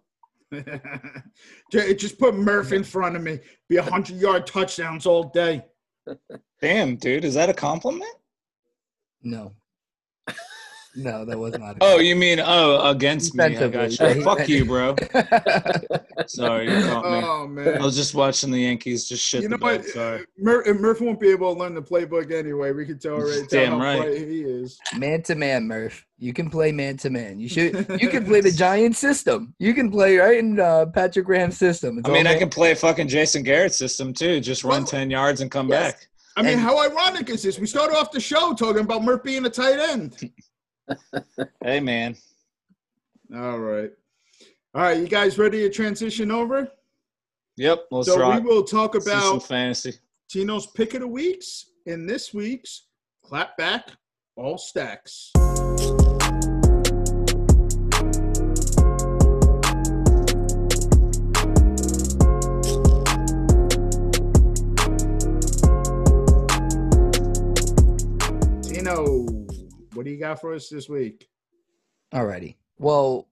[0.51, 3.39] Ju- Just put Murph in front of me.
[3.69, 5.63] Be a hundred yard touchdowns all day.
[6.61, 8.13] Damn, dude, is that a compliment?
[9.23, 9.53] No,
[10.95, 11.77] no, that was not.
[11.81, 13.43] Oh, you mean oh against me?
[13.43, 14.23] I got Defensively, you.
[14.23, 14.95] Fuck you, bro.
[16.27, 17.05] Sorry, you caught
[17.49, 17.63] me.
[17.63, 19.81] Oh I was just watching the Yankees just shit You the know what?
[19.81, 19.89] bed.
[19.91, 20.25] Sorry.
[20.37, 22.71] Mur- Murph won't be able to learn the playbook anyway.
[22.71, 23.47] We can tell already.
[23.47, 23.99] Damn how right.
[24.01, 24.79] bright he is.
[24.97, 26.05] man to man, Murph.
[26.19, 27.39] You can play man to man.
[27.39, 27.87] You should.
[27.99, 29.53] You can play the Giant system.
[29.59, 31.97] You can play right in uh, Patrick Graham's system.
[31.97, 34.39] It's I mean, I can play fucking Jason Garrett's system too.
[34.39, 35.93] Just run Well, ten yards and come yes.
[35.93, 36.07] back.
[36.37, 37.59] I mean, And- how ironic is this?
[37.59, 40.31] We started off the show talking about Murph being a tight end.
[41.63, 42.15] Hey, man.
[43.35, 43.91] All right.
[44.73, 46.71] All right, you guys ready to transition over?
[47.57, 47.87] Yep.
[47.91, 48.41] Let's so rock.
[48.41, 49.93] we will talk Let's do some about fantasy.
[50.29, 52.87] Tino's pick of the weeks in this week's
[53.23, 53.89] Clap Back
[54.35, 55.31] All Stacks.
[68.63, 69.40] Tino,
[70.01, 71.29] what do you got for us this week?
[72.11, 72.55] Alrighty.
[72.79, 73.27] Well,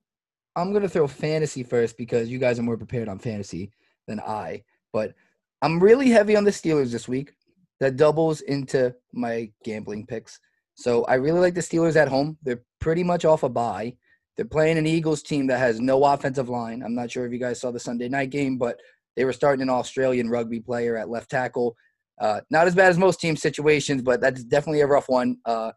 [0.56, 3.72] I'm gonna throw fantasy first because you guys are more prepared on fantasy
[4.08, 4.62] than I.
[4.94, 5.16] But
[5.64, 7.34] I'm really heavy on the Steelers this week.
[7.80, 10.40] That doubles into my gambling picks.
[10.76, 12.38] So I really like the Steelers at home.
[12.44, 13.96] They're pretty much off a bye.
[14.38, 16.84] They're playing an Eagles team that has no offensive line.
[16.84, 18.80] I'm not sure if you guys saw the Sunday night game, but
[19.18, 21.76] they were starting an Australian rugby player at left tackle.
[22.22, 25.38] Uh, not as bad as most team situations, but that's definitely a rough one.
[25.46, 25.72] Uh,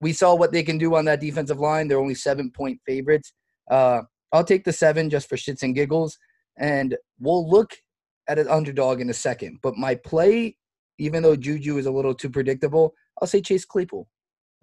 [0.00, 1.88] we saw what they can do on that defensive line.
[1.88, 3.32] They're only seven point favorites.
[3.70, 6.18] Uh, I'll take the seven just for shits and giggles,
[6.58, 7.74] and we'll look
[8.28, 9.58] at an underdog in a second.
[9.62, 10.56] But my play,
[10.98, 14.06] even though Juju is a little too predictable, I'll say Chase Claypool.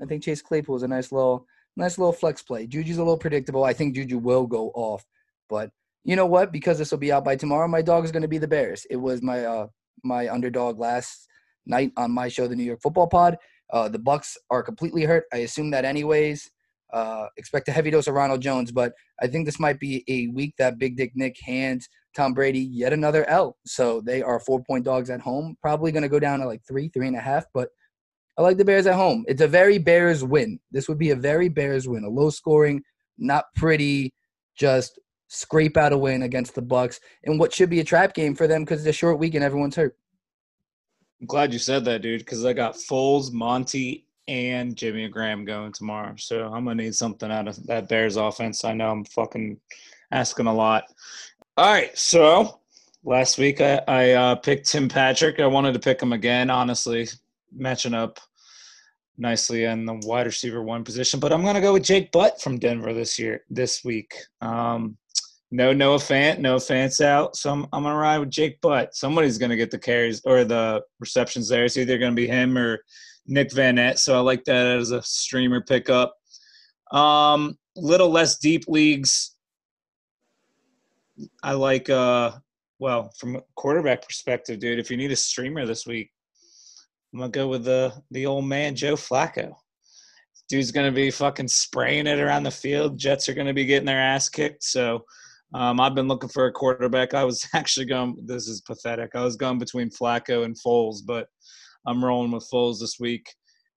[0.01, 1.45] I think Chase Claypool is a nice little,
[1.77, 2.67] nice little flex play.
[2.67, 3.63] Juju's a little predictable.
[3.63, 5.05] I think Juju will go off,
[5.49, 5.71] but
[6.03, 6.51] you know what?
[6.51, 8.85] Because this will be out by tomorrow, my dog is going to be the Bears.
[8.89, 9.67] It was my uh,
[10.03, 11.27] my underdog last
[11.65, 13.37] night on my show, the New York Football Pod.
[13.71, 15.25] Uh, the Bucks are completely hurt.
[15.33, 16.49] I assume that anyways.
[16.91, 20.27] Uh, expect a heavy dose of Ronald Jones, but I think this might be a
[20.27, 23.57] week that Big Dick Nick hands Tom Brady yet another L.
[23.65, 25.57] So they are four point dogs at home.
[25.61, 27.45] Probably going to go down to like three, three and a half.
[27.53, 27.69] But
[28.37, 29.25] I like the Bears at home.
[29.27, 30.59] It's a very Bears win.
[30.71, 32.03] This would be a very Bears win.
[32.03, 32.81] A low scoring,
[33.17, 34.13] not pretty,
[34.55, 38.35] just scrape out a win against the Bucks in what should be a trap game
[38.35, 39.95] for them because it's a short week and everyone's hurt.
[41.23, 45.71] I'm glad you said that, dude, because I got Foles, Monty, and Jimmy Graham going
[45.71, 46.15] tomorrow.
[46.17, 48.65] So I'm gonna need something out of that Bears offense.
[48.65, 49.57] I know I'm fucking
[50.11, 50.83] asking a lot.
[51.55, 52.59] All right, so
[53.05, 55.39] last week I, I uh, picked Tim Patrick.
[55.39, 57.07] I wanted to pick him again, honestly,
[57.55, 58.19] matching up
[59.17, 61.21] nicely in the wide receiver one position.
[61.21, 64.13] But I'm gonna go with Jake Butt from Denver this year, this week.
[64.41, 64.97] Um,
[65.53, 67.35] no Noah Fant, no Fant's out.
[67.35, 68.95] So I'm, gonna ride with Jake Butt.
[68.95, 71.63] Somebody's gonna get the carries or the receptions there.
[71.63, 72.83] It's either gonna be him or
[73.27, 73.99] Nick Vannett.
[73.99, 76.15] So I like that as a streamer pickup.
[76.91, 79.35] Um, little less deep leagues.
[81.43, 82.31] I like uh
[82.79, 86.09] well, from a quarterback perspective, dude, if you need a streamer this week,
[87.13, 89.53] I'm gonna go with the the old man Joe Flacco.
[90.49, 92.97] Dude's gonna be fucking spraying it around the field.
[92.97, 94.63] Jets are gonna be getting their ass kicked.
[94.63, 95.05] So
[95.53, 97.13] um, I've been looking for a quarterback.
[97.13, 98.15] I was actually going.
[98.25, 99.11] This is pathetic.
[99.15, 101.27] I was going between Flacco and Foles, but
[101.85, 103.25] I'm rolling with Foles this week.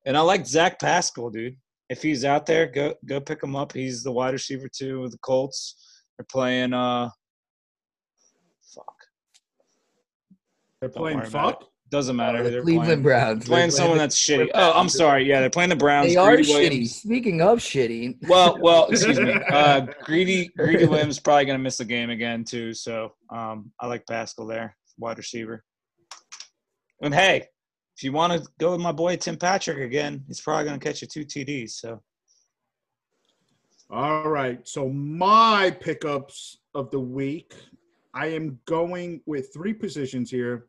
[0.06, 1.56] And I like Zach Pascal, dude.
[1.88, 3.72] If he's out there, go go pick him up.
[3.72, 5.76] He's the wide receiver too with the Colts.
[6.16, 6.72] They're playing.
[6.72, 7.10] Uh,
[8.74, 8.94] fuck.
[10.80, 11.64] They're Don't playing fuck.
[11.88, 12.38] Doesn't matter.
[12.38, 13.02] who the they're Cleveland playing.
[13.02, 13.44] Browns.
[13.44, 14.50] Playing They're someone the- that's shitty.
[14.54, 15.24] Oh, I'm sorry.
[15.24, 16.08] Yeah, they're playing the Browns.
[16.08, 16.52] They are Greedy
[16.84, 16.88] shitty.
[16.88, 19.32] Speaking of shitty, Well, well, excuse me.
[19.50, 22.74] Uh, Greedy Greedy Williams probably gonna miss the game again too.
[22.74, 25.62] So um, I like Pascal there, wide receiver.
[27.02, 27.46] And hey,
[27.96, 31.02] if you want to go with my boy Tim Patrick again, he's probably gonna catch
[31.02, 31.70] you two TDs.
[31.70, 32.02] So
[33.90, 34.66] All right.
[34.66, 37.54] So my pickups of the week,
[38.12, 40.66] I am going with three positions here.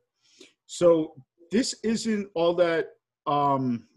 [0.67, 1.15] So
[1.51, 2.89] this isn't all that
[3.25, 3.87] um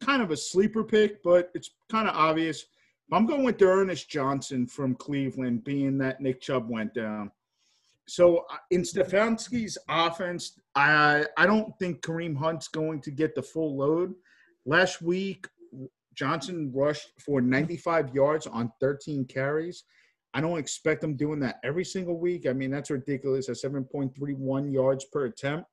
[0.00, 2.66] kind of a sleeper pick, but it's kind of obvious.
[3.12, 7.30] I'm going with Ernest Johnson from Cleveland, being that Nick Chubb went down.
[8.06, 13.42] So uh, in Stefanski's offense, I I don't think Kareem Hunt's going to get the
[13.42, 14.14] full load.
[14.66, 15.46] Last week,
[16.14, 19.84] Johnson rushed for 95 yards on 13 carries.
[20.34, 22.46] I don't expect him doing that every single week.
[22.46, 25.66] I mean, that's ridiculous at 7.31 yards per attempt.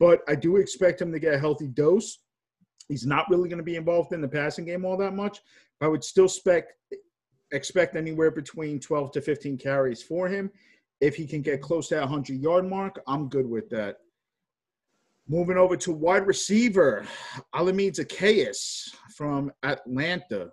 [0.00, 2.18] But I do expect him to get a healthy dose.
[2.88, 5.40] He's not really going to be involved in the passing game all that much.
[5.80, 6.64] I would still spec,
[7.52, 10.50] expect anywhere between 12 to 15 carries for him.
[11.00, 13.96] If he can get close to that 100 yard mark, I'm good with that.
[15.26, 17.06] Moving over to wide receiver,
[17.54, 20.50] Olamide Zaccheaus from Atlanta.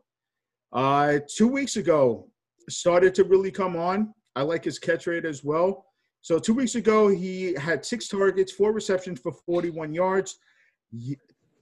[0.72, 2.30] Uh, two weeks ago,
[2.70, 4.14] started to really come on.
[4.36, 5.86] I like his catch rate as well.
[6.22, 10.38] So two weeks ago, he had six targets, four receptions for 41 yards.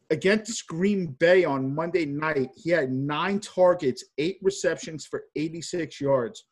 [0.10, 6.46] Against Green Bay on Monday night, he had nine targets, eight receptions for 86 yards.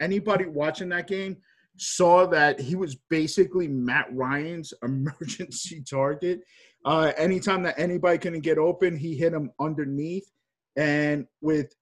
[0.00, 1.36] Anybody watching that game
[1.76, 6.40] saw that he was basically Matt Ryan's emergency target.
[6.84, 10.30] Uh, anytime that anybody couldn't get open, he hit him underneath.
[10.76, 11.74] And with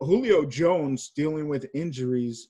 [0.00, 2.48] Julio Jones dealing with injuries,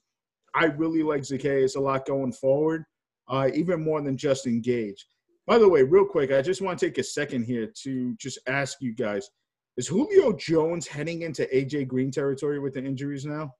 [0.53, 2.85] I really like Zaccheaus a lot going forward,
[3.27, 5.05] uh, even more than Justin Gage.
[5.47, 8.39] By the way, real quick, I just want to take a second here to just
[8.47, 9.29] ask you guys:
[9.77, 13.53] Is Julio Jones heading into AJ Green territory with the injuries now?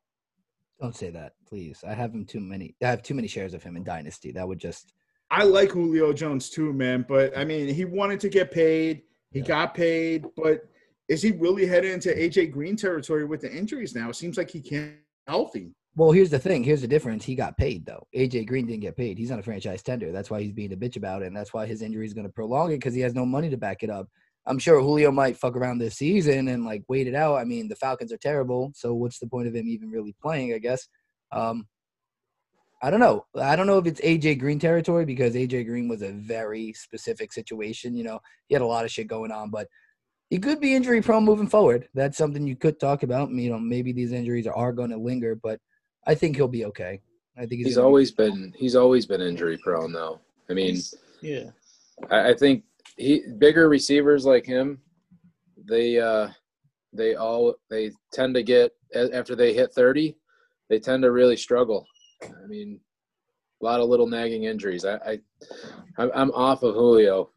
[0.79, 1.83] don't say that, please.
[1.87, 2.75] I have him too many.
[2.81, 4.31] I have too many shares of him in Dynasty.
[4.31, 4.93] That would just
[5.29, 7.05] I like Julio Jones too, man.
[7.07, 9.03] But I mean, he wanted to get paid.
[9.31, 9.45] He Yeah.
[9.45, 10.63] got paid, but
[11.07, 14.09] is he really headed into AJ Green territory with the injuries now?
[14.09, 14.95] It seems like he can't
[15.27, 15.73] healthy.
[15.95, 16.63] Well, here's the thing.
[16.63, 17.25] Here's the difference.
[17.25, 18.07] He got paid though.
[18.15, 19.17] AJ Green didn't get paid.
[19.17, 20.11] He's not a franchise tender.
[20.11, 22.27] That's why he's being a bitch about it, and that's why his injury is going
[22.27, 24.07] to prolong it because he has no money to back it up.
[24.45, 27.35] I'm sure Julio might fuck around this season and like wait it out.
[27.35, 30.53] I mean, the Falcons are terrible, so what's the point of him even really playing?
[30.53, 30.87] I guess.
[31.31, 31.67] Um,
[32.81, 33.25] I don't know.
[33.39, 37.33] I don't know if it's AJ Green territory because AJ Green was a very specific
[37.33, 37.95] situation.
[37.95, 39.67] You know, he had a lot of shit going on, but
[40.29, 41.89] he could be injury prone moving forward.
[41.93, 43.29] That's something you could talk about.
[43.29, 45.59] You know, maybe these injuries are going to linger, but
[46.07, 47.01] I think he'll be okay.
[47.37, 50.19] I think he's, He's gonna be- always been he's always been injury prone though.
[50.49, 50.77] I mean,
[51.21, 51.51] yeah,
[52.09, 52.63] I, I think
[52.97, 54.79] he bigger receivers like him,
[55.69, 56.29] they uh
[56.93, 58.71] they all they tend to get
[59.13, 60.17] after they hit thirty,
[60.69, 61.85] they tend to really struggle.
[62.23, 62.79] I mean,
[63.61, 64.83] a lot of little nagging injuries.
[64.85, 65.19] I, I
[65.97, 67.29] I'm- I'm off of Julio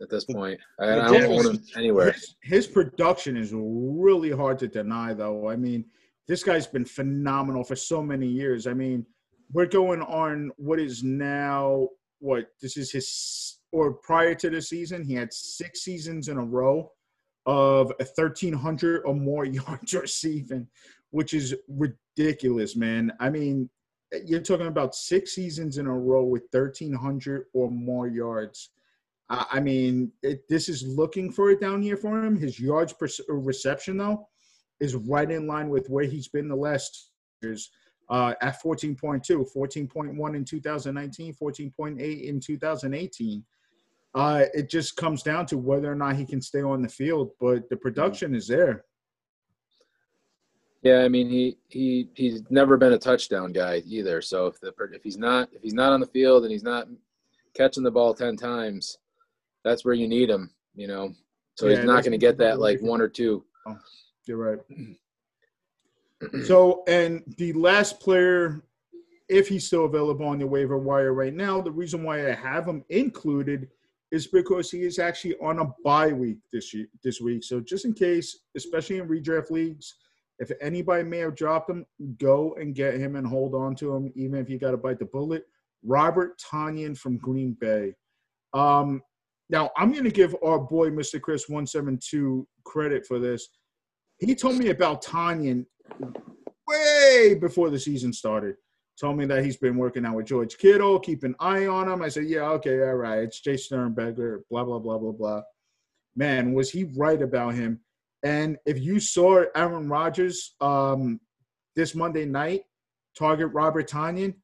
[0.00, 0.58] at this point.
[0.78, 2.12] I, I don't want him anywhere.
[2.12, 5.48] His, his production is really hard to deny, though.
[5.48, 5.84] I mean,
[6.28, 8.66] this guy's been phenomenal for so many years.
[8.66, 9.06] I mean,
[9.52, 11.88] we're going on what is now
[12.20, 16.44] what this is his or prior to the season, he had six seasons in a
[16.44, 16.92] row
[17.46, 20.68] of a 1300 or more yards receiving,
[21.10, 23.12] which is ridiculous, man.
[23.18, 23.68] I mean,
[24.26, 28.70] you're talking about six seasons in a row with 1300 or more yards.
[29.30, 32.36] I mean, it, this is looking for it down here for him.
[32.36, 34.28] His yards per reception, though,
[34.80, 37.10] is right in line with where he's been the last
[37.42, 37.70] years
[38.10, 43.44] uh, at 14.2, 14.1 in 2019, 14.8 in 2018.
[44.14, 47.30] Uh, it just comes down to whether or not he can stay on the field,
[47.40, 48.84] but the production is there.
[50.82, 54.20] Yeah, I mean he he he's never been a touchdown guy either.
[54.20, 56.88] So if the if he's not if he's not on the field and he's not
[57.54, 58.98] catching the ball ten times,
[59.64, 60.50] that's where you need him.
[60.74, 61.14] You know,
[61.54, 63.44] so Yeah, he's not going to get that like one or two.
[64.26, 64.58] You're right.
[66.44, 68.62] So, and the last player,
[69.28, 72.68] if he's still available on the waiver wire right now, the reason why I have
[72.68, 73.68] him included
[74.12, 77.42] is because he is actually on a bye week this year, this week.
[77.42, 79.94] So just in case, especially in redraft leagues,
[80.38, 81.86] if anybody may have dropped him,
[82.18, 84.98] go and get him and hold on to him, even if you got to bite
[84.98, 85.44] the bullet.
[85.82, 87.94] Robert Tonyan from Green Bay.
[88.54, 89.02] Um,
[89.50, 91.20] now I'm going to give our boy Mr.
[91.20, 93.48] Chris one seven two credit for this.
[94.22, 95.66] He told me about Tonyan
[96.68, 98.54] way before the season started.
[99.00, 102.02] Told me that he's been working out with George Kittle, keep an eye on him.
[102.02, 103.24] I said, yeah, okay, all right.
[103.24, 105.42] It's Jace Sternberger, blah, blah, blah, blah, blah.
[106.14, 107.80] Man, was he right about him?
[108.22, 111.18] And if you saw Aaron Rodgers um,
[111.74, 112.62] this Monday night
[113.18, 114.34] target Robert Tonyan,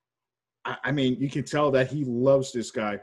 [0.65, 2.99] I, I mean, you can tell that he loves this guy.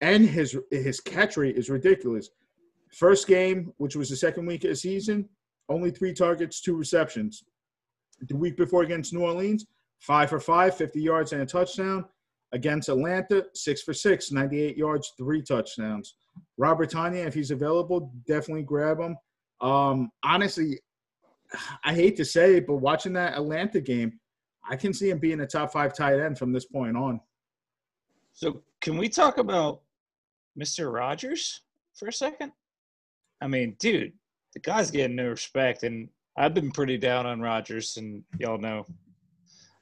[0.00, 2.30] And his his catch rate is ridiculous.
[2.92, 5.28] First game, which was the second week of the season,
[5.68, 7.44] only three targets, two receptions.
[8.28, 9.66] The week before against New Orleans,
[10.00, 12.04] five for five, 50 yards and a touchdown.
[12.52, 16.14] Against Atlanta, six for six, 98 yards, three touchdowns.
[16.56, 19.16] Robert Tonyan, if he's available, definitely grab him.
[19.60, 20.78] Um, honestly,
[21.84, 24.18] I hate to say it, but watching that Atlanta game,
[24.68, 27.20] I can see him being a top five tight end from this point on.
[28.32, 29.80] So can we talk about
[30.58, 30.92] Mr.
[30.92, 31.62] Rodgers
[31.94, 32.52] for a second?
[33.40, 34.12] I mean, dude,
[34.54, 38.86] the guy's getting no respect, and I've been pretty down on Rodgers, and y'all know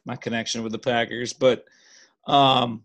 [0.04, 1.64] my connection with the Packers, but
[2.26, 2.84] um,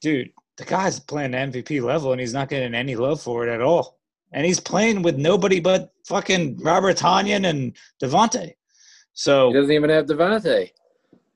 [0.00, 3.62] dude, the guy's playing MVP level, and he's not getting any love for it at
[3.62, 3.98] all.
[4.32, 8.52] And he's playing with nobody but fucking Robert Tonyan and Davante.
[9.14, 10.70] So He doesn't even have Davante.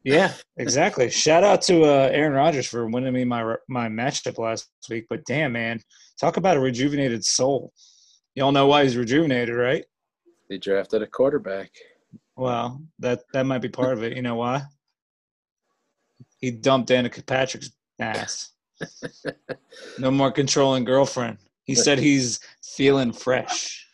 [0.05, 1.09] yeah, exactly.
[1.25, 5.07] Shout out to uh, Aaron Rodgers for winning me my my matchup last week.
[5.09, 5.81] But damn, man,
[6.21, 7.73] talk about a rejuvenated soul.
[8.35, 9.85] Y'all know why he's rejuvenated, right?
[10.49, 11.71] They drafted a quarterback.
[12.37, 14.17] Well, that that might be part of it.
[14.17, 14.63] You know why?
[16.39, 18.53] He dumped Danica Patrick's ass.
[19.99, 21.39] No more controlling girlfriend.
[21.65, 23.87] He said he's feeling fresh.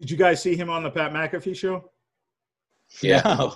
[0.00, 1.90] Did you guys see him on the Pat McAfee show?
[3.02, 3.22] Yeah.
[3.24, 3.54] No.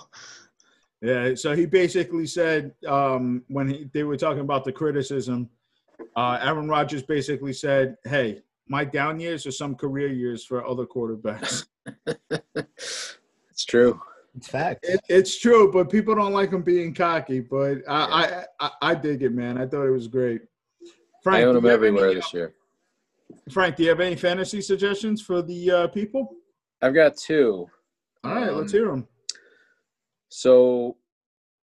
[1.01, 5.47] Yeah, so he basically said um, when he, they were talking about the criticism,
[6.15, 10.85] uh, Aaron Rodgers basically said, "Hey, my down years are some career years for other
[10.85, 11.65] quarterbacks."
[13.49, 13.99] It's true.
[14.35, 14.85] It's fact.
[14.87, 17.39] it, it's true, but people don't like him being cocky.
[17.39, 19.57] But I, I, I, I dig it, man.
[19.57, 20.41] I thought it was great.
[21.25, 22.53] I own him you have everywhere any- this year.
[23.51, 26.35] Frank, do you have any fantasy suggestions for the uh, people?
[26.83, 27.65] I've got two.
[28.23, 29.07] All right, let's Um, hear them.
[30.29, 30.97] So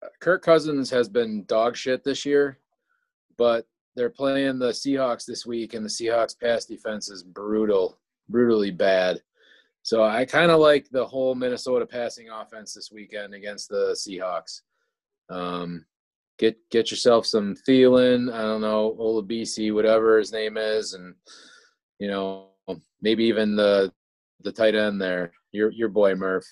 [0.03, 2.57] uh, Kirk Cousins has been dog shit this year,
[3.37, 7.97] but they're playing the Seahawks this week, and the Seahawks pass defense is brutal,
[8.29, 9.21] brutally bad.
[9.83, 14.61] So I kind of like the whole Minnesota passing offense this weekend against the Seahawks.
[15.29, 15.85] Um,
[16.37, 21.15] get get yourself some Thielen, I don't know, Olabisi, whatever his name is, and
[21.99, 22.49] you know
[23.01, 23.91] maybe even the
[24.41, 26.45] the tight end there, your your boy Murph.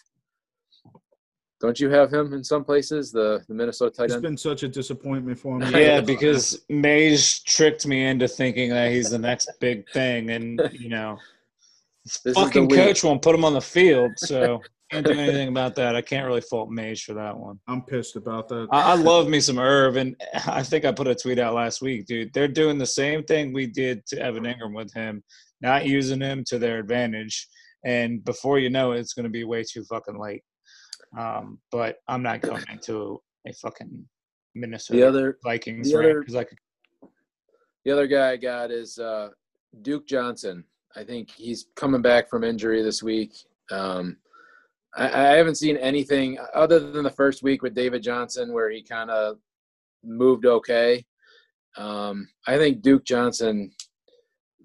[1.64, 3.12] Don't you have him in some places?
[3.12, 4.12] The the Minnesota tight end.
[4.12, 5.72] It's been such a disappointment for me.
[5.72, 10.90] Yeah, because Mays tricked me into thinking that he's the next big thing, and you
[10.90, 11.18] know,
[12.26, 12.80] This fucking week.
[12.80, 14.62] coach won't put him on the field, so
[14.92, 15.96] can't do anything about that.
[15.96, 17.60] I can't really fault Mays for that one.
[17.66, 18.68] I'm pissed about that.
[18.72, 21.82] I, I love me some Irv, and I think I put a tweet out last
[21.82, 22.34] week, dude.
[22.34, 25.24] They're doing the same thing we did to Evan Engram with him,
[25.62, 27.48] not using him to their advantage,
[27.86, 30.44] and before you know it, it's going to be way too fucking late.
[31.18, 34.06] Um, but I'm not going to a fucking
[34.56, 36.58] Minnesota The other Vikings the other- I could
[37.86, 39.30] the other guy I got is uh,
[39.82, 40.64] Duke Johnson.
[40.96, 43.34] I think he's coming back from injury this week.
[43.72, 44.18] Um,
[44.96, 48.82] I, I haven't seen anything other than the first week with David Johnson where he
[48.84, 49.38] kind of
[50.04, 51.06] moved okay.
[51.76, 53.72] Um, I think Duke Johnson,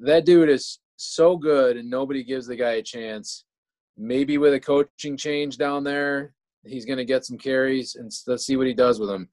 [0.01, 3.45] that dude is so good, and nobody gives the guy a chance.
[3.97, 6.35] Maybe with a coaching change down there,
[6.69, 9.29] he's going to get some carries, and let's see what he does with them.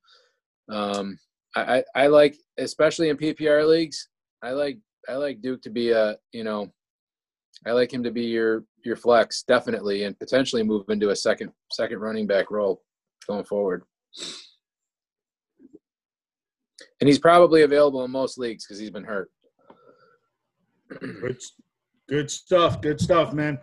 [0.69, 1.19] Um,
[1.55, 4.09] I, I, I like, especially in PPR leagues,
[4.43, 4.77] I like
[5.07, 6.71] I like Duke to be a you know,
[7.65, 11.51] I like him to be your your flex definitely, and potentially move into a second
[11.71, 12.81] second running back role
[13.27, 13.83] going forward.
[17.01, 19.29] And he's probably available in most leagues because he's been hurt.
[20.99, 21.37] Good,
[22.07, 22.81] good stuff.
[22.81, 23.59] Good stuff, man.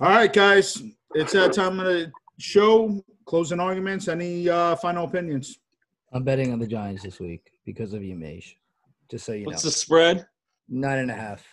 [0.00, 0.82] All right, guys.
[1.14, 3.02] It's that time of the show.
[3.26, 4.08] Closing arguments.
[4.08, 5.58] Any uh, final opinions?
[6.12, 8.56] I'm betting on the Giants this week because of you, Mage.
[9.10, 9.68] Just so you What's know.
[9.68, 10.26] What's the spread?
[10.68, 11.44] Nine and a half.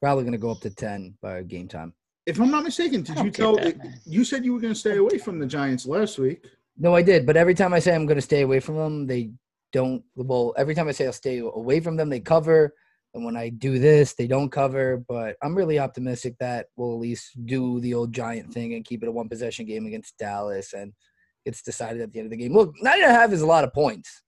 [0.00, 1.92] Probably going to go up to 10 by game time.
[2.24, 3.56] If I'm not mistaken, did you tell?
[3.56, 6.44] that, you said you were going to stay away from the Giants last week.
[6.76, 7.26] No, I did.
[7.26, 9.30] But every time I say I'm going to stay away from them, they
[9.72, 10.04] don't.
[10.14, 12.74] Well, every time I say I'll stay away from them, they cover.
[13.14, 15.02] And when I do this, they don't cover.
[15.08, 19.02] But I'm really optimistic that we'll at least do the old giant thing and keep
[19.02, 20.92] it a one possession game against Dallas and
[21.44, 22.52] it's decided at the end of the game.
[22.54, 24.22] Look, nine and a half is a lot of points.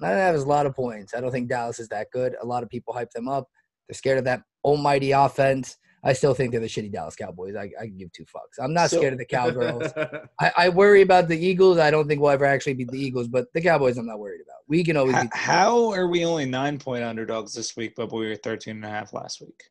[0.00, 1.14] Nine and a half is a lot of points.
[1.14, 2.34] I don't think Dallas is that good.
[2.42, 3.48] A lot of people hype them up.
[3.88, 5.76] They're scared of that almighty offense.
[6.04, 7.54] I still think they're the shitty Dallas Cowboys.
[7.54, 8.60] I, I can give two fucks.
[8.62, 9.92] I'm not So- scared of the Cowgirls.
[10.40, 11.78] I, I worry about the Eagles.
[11.78, 14.40] I don't think we'll ever actually beat the Eagles, but the Cowboys I'm not worried
[14.40, 14.58] about.
[14.66, 17.92] We can always H- beat the how are we only nine point underdogs this week,
[17.96, 19.62] but we were 13 and a half last week?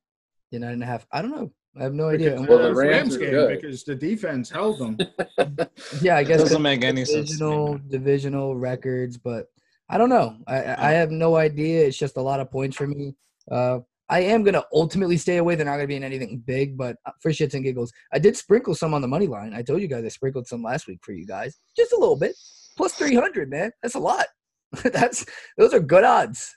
[0.54, 1.06] the nine and a half.
[1.12, 1.52] I don't know.
[1.80, 2.32] I have no idea.
[2.32, 3.62] Because, And Well, the what- Rams game good.
[3.62, 4.98] because the defense held them.
[6.02, 7.30] yeah, I It guess doesn't the make any sense.
[7.30, 7.84] divisional man.
[7.90, 9.48] divisional records, but
[9.90, 10.38] I don't know.
[10.48, 11.86] I I I have no idea.
[11.86, 13.16] It's just a lot of points for me.
[13.50, 15.56] Uh, I am gonna ultimately stay away.
[15.56, 18.36] They're not gonna be in anything big, but uh, for shits and giggles, I did
[18.36, 19.54] sprinkle some on the money line.
[19.54, 22.18] I told you guys I sprinkled some last week for you guys, just a little
[22.18, 22.36] bit,
[22.76, 23.50] plus three hundred.
[23.50, 24.26] Man, that's a lot.
[24.84, 25.26] that's
[25.58, 26.54] those are good odds.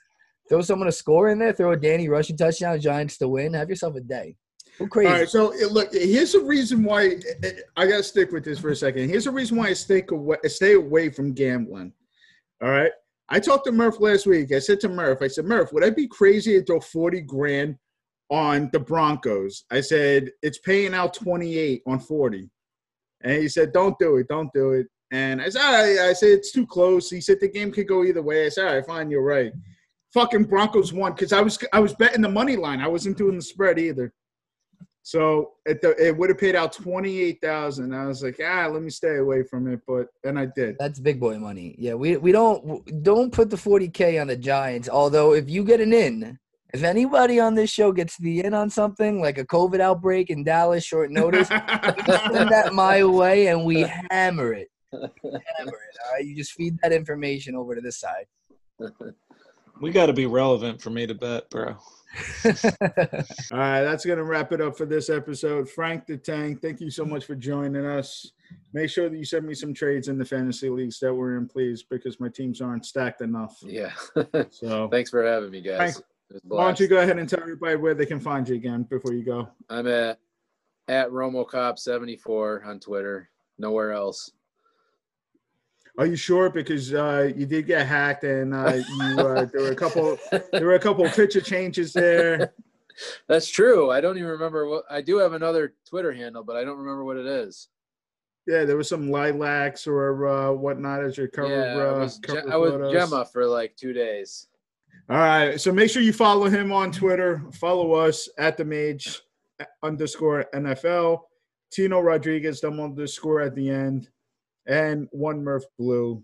[0.49, 1.53] Throw someone to score in there.
[1.53, 3.53] Throw a Danny rushing touchdown, Giants to win.
[3.53, 4.35] Have yourself a day.
[4.89, 5.07] Crazy?
[5.07, 7.15] All right, so look, here's the reason why
[7.77, 9.07] I gotta stick with this for a second.
[9.07, 11.93] Here's the reason why I stay away, stay away from gambling.
[12.61, 12.91] All right,
[13.29, 14.51] I talked to Murph last week.
[14.51, 17.77] I said to Murph, I said, Murph, would I be crazy to throw forty grand
[18.29, 19.63] on the Broncos?
[19.71, 22.49] I said it's paying out twenty eight on forty,
[23.23, 24.87] and he said, don't do it, don't do it.
[25.11, 26.09] And I said, right.
[26.09, 27.09] I said it's too close.
[27.09, 28.47] He said the game could go either way.
[28.47, 29.53] I said, all right, fine, you're right.
[30.13, 32.81] Fucking Broncos won because I was I was betting the money line.
[32.81, 34.13] I wasn't doing the spread either.
[35.05, 37.93] So it, it would have paid out twenty eight thousand.
[37.93, 40.77] I was like, ah, let me stay away from it, but then I did.
[40.79, 41.75] That's big boy money.
[41.77, 44.89] Yeah, we we don't don't put the 40k on the Giants.
[44.89, 46.39] Although if you get an in,
[46.73, 50.43] if anybody on this show gets the in on something like a COVID outbreak in
[50.43, 54.71] Dallas, short notice, send that my way and we hammer it.
[54.91, 55.97] Hammer it.
[56.03, 58.25] All right, you just feed that information over to this side.
[59.79, 61.77] We got to be relevant for me to bet, bro.
[62.45, 65.69] All right, that's gonna wrap it up for this episode.
[65.69, 68.31] Frank the Tank, thank you so much for joining us.
[68.73, 71.47] Make sure that you send me some trades in the fantasy leagues that we're in,
[71.47, 73.57] please, because my teams aren't stacked enough.
[73.63, 73.91] yeah.
[74.51, 75.77] So Thanks for having me, guys.
[75.95, 78.19] Thank- It was a why don't you go ahead and tell everybody where they can
[78.19, 79.47] find you again before you go?
[79.69, 80.19] I'm at
[80.87, 83.29] at RomoCop74 on Twitter.
[83.57, 84.31] Nowhere else.
[85.97, 86.49] Are you sure?
[86.49, 90.17] Because uh, you did get hacked, and uh, you uh, there were a couple
[90.51, 92.53] there were a couple picture changes there.
[93.27, 93.91] That's true.
[93.91, 97.03] I don't even remember what I do have another Twitter handle, but I don't remember
[97.03, 97.69] what it is.
[98.47, 101.49] Yeah, there was some lilacs or uh, whatnot as your cover.
[101.49, 102.93] yeah, I uh, was, Je- cover I was.
[102.93, 104.47] Gemma for like two days.
[105.09, 107.43] All right, so make sure you follow him on Twitter.
[107.53, 109.19] Follow us at the Maish
[109.83, 111.21] underscore NFL.
[111.71, 114.09] Tino Rodriguez, double underscore at the end,
[114.67, 116.23] and one Murph Blue.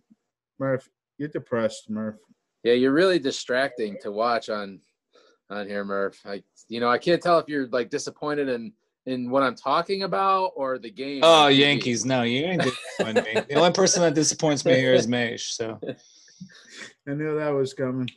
[0.59, 2.17] Murph, you're depressed, Murph.
[2.63, 4.79] Yeah, you're really distracting to watch on
[5.49, 6.19] on here, Murph.
[6.25, 8.73] I you know I can't tell if you're like disappointed in
[9.05, 11.21] in what I'm talking about or the game.
[11.23, 12.05] Oh, on Yankees.
[12.05, 13.41] No, you ain't disappointing me.
[13.49, 15.51] The only person that disappoints me here is Maish.
[15.51, 15.79] So
[17.07, 18.09] I knew that was coming.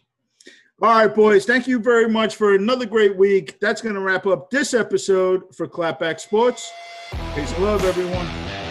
[0.83, 1.47] All right, boys.
[1.47, 3.59] Thank you very much for another great week.
[3.61, 6.71] That's going to wrap up this episode for Clapback Sports.
[7.35, 8.64] Peace and love, everyone.